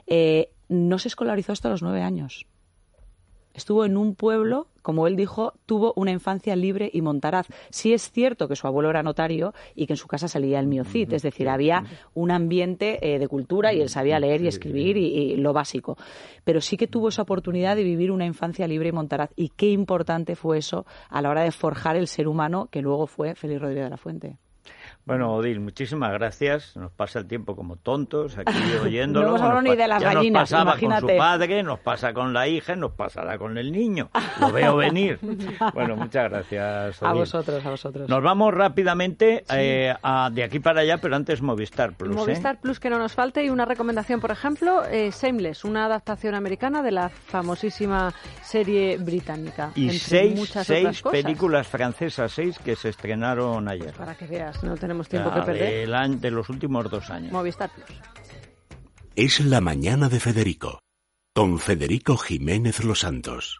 Eh, 0.08 0.50
no 0.68 0.98
se 0.98 1.06
escolarizó 1.06 1.52
hasta 1.52 1.68
los 1.68 1.80
nueve 1.80 2.02
años 2.02 2.46
estuvo 3.56 3.84
en 3.84 3.96
un 3.96 4.14
pueblo, 4.14 4.68
como 4.86 5.08
él 5.08 5.16
dijo, 5.16 5.54
tuvo 5.66 5.92
una 5.96 6.12
infancia 6.12 6.54
libre 6.54 6.88
y 6.92 7.02
montaraz. 7.02 7.48
Sí 7.70 7.92
es 7.92 8.08
cierto 8.12 8.46
que 8.46 8.54
su 8.54 8.68
abuelo 8.68 8.88
era 8.88 9.02
notario 9.02 9.52
y 9.74 9.88
que 9.88 9.94
en 9.94 9.96
su 9.96 10.06
casa 10.06 10.28
salía 10.28 10.60
el 10.60 10.68
miocit, 10.68 11.12
es 11.12 11.22
decir, 11.22 11.48
había 11.48 11.82
un 12.14 12.30
ambiente 12.30 13.00
eh, 13.02 13.18
de 13.18 13.26
cultura 13.26 13.72
y 13.72 13.80
él 13.80 13.88
sabía 13.88 14.20
leer 14.20 14.42
y 14.42 14.46
escribir 14.46 14.96
y, 14.96 15.34
lo 15.38 15.52
básico. 15.52 15.98
Pero 16.44 16.60
sí 16.60 16.76
que 16.76 16.86
tuvo 16.86 17.08
esa 17.08 17.22
oportunidad 17.22 17.74
de 17.74 17.82
vivir 17.82 18.12
una 18.12 18.26
infancia 18.26 18.68
libre 18.68 18.90
y 18.90 18.92
montaraz. 18.92 19.30
Y 19.34 19.48
qué 19.48 19.70
importante 19.70 20.36
fue 20.36 20.58
eso 20.58 20.86
a 21.08 21.20
la 21.20 21.30
hora 21.30 21.42
de 21.42 21.50
forjar 21.50 21.96
el 21.96 22.06
ser 22.06 22.28
humano 22.28 22.68
que 22.70 22.80
luego 22.80 23.08
fue 23.08 23.34
Félix 23.34 23.62
Rodríguez 23.62 23.86
de 23.86 23.90
la 23.90 23.96
Fuente. 23.96 24.36
Bueno, 25.06 25.32
Odil, 25.36 25.60
muchísimas 25.60 26.10
gracias. 26.14 26.76
Nos 26.76 26.90
pasa 26.90 27.20
el 27.20 27.28
tiempo 27.28 27.54
como 27.54 27.76
tontos 27.76 28.36
aquí 28.38 28.52
oyéndolo. 28.82 29.26
no 29.28 29.36
hemos 29.36 29.42
hablado 29.42 29.62
ni 29.62 29.76
de 29.76 29.86
las 29.86 30.02
gallinas, 30.02 30.50
nos 30.50 30.50
pasaba 30.50 30.76
con 30.80 31.00
su 31.00 31.16
padre, 31.16 31.62
nos 31.62 31.78
pasa 31.78 32.12
con 32.12 32.32
la 32.32 32.48
hija, 32.48 32.74
nos 32.74 32.90
pasará 32.90 33.38
con 33.38 33.56
el 33.56 33.70
niño. 33.70 34.10
Lo 34.40 34.50
veo 34.50 34.74
venir. 34.76 35.20
bueno, 35.74 35.94
muchas 35.94 36.28
gracias, 36.28 37.00
Odil. 37.00 37.10
A 37.10 37.14
vosotros, 37.14 37.64
a 37.64 37.70
vosotros. 37.70 38.08
Nos 38.08 38.20
vamos 38.20 38.52
rápidamente 38.52 39.44
eh, 39.48 39.94
de 40.32 40.42
aquí 40.42 40.58
para 40.58 40.80
allá, 40.80 40.98
pero 40.98 41.14
antes 41.14 41.40
Movistar 41.40 41.92
Plus. 41.92 42.10
¿eh? 42.10 42.18
Movistar 42.18 42.60
Plus 42.60 42.80
que 42.80 42.90
no 42.90 42.98
nos 42.98 43.14
falte 43.14 43.44
y 43.44 43.48
una 43.48 43.64
recomendación, 43.64 44.18
por 44.18 44.32
ejemplo, 44.32 44.82
eh, 44.90 45.12
Shameless, 45.12 45.64
una 45.64 45.86
adaptación 45.86 46.34
americana 46.34 46.82
de 46.82 46.90
la 46.90 47.10
famosísima 47.10 48.12
serie 48.42 48.96
británica. 48.96 49.70
Y 49.76 49.88
seis, 49.90 50.52
seis 50.64 51.00
películas 51.02 51.68
francesas, 51.68 52.32
seis 52.32 52.58
que 52.58 52.74
se 52.74 52.88
estrenaron 52.88 53.68
ayer. 53.68 53.92
Para 53.92 54.16
que 54.16 54.26
veas, 54.26 54.64
no 54.64 54.74
tenemos 54.74 54.95
tiempo 55.04 55.32
que 55.32 55.42
perder. 55.42 55.88
De, 55.88 56.16
de 56.16 56.30
los 56.30 56.48
últimos 56.48 56.90
dos 56.90 57.10
años. 57.10 57.32
Movistar 57.32 57.70
Plus. 57.70 57.86
Es 59.14 59.40
la 59.40 59.60
mañana 59.60 60.08
de 60.08 60.20
Federico, 60.20 60.80
con 61.34 61.58
Federico 61.58 62.16
Jiménez 62.16 62.84
Los 62.84 63.00
Santos. 63.00 63.54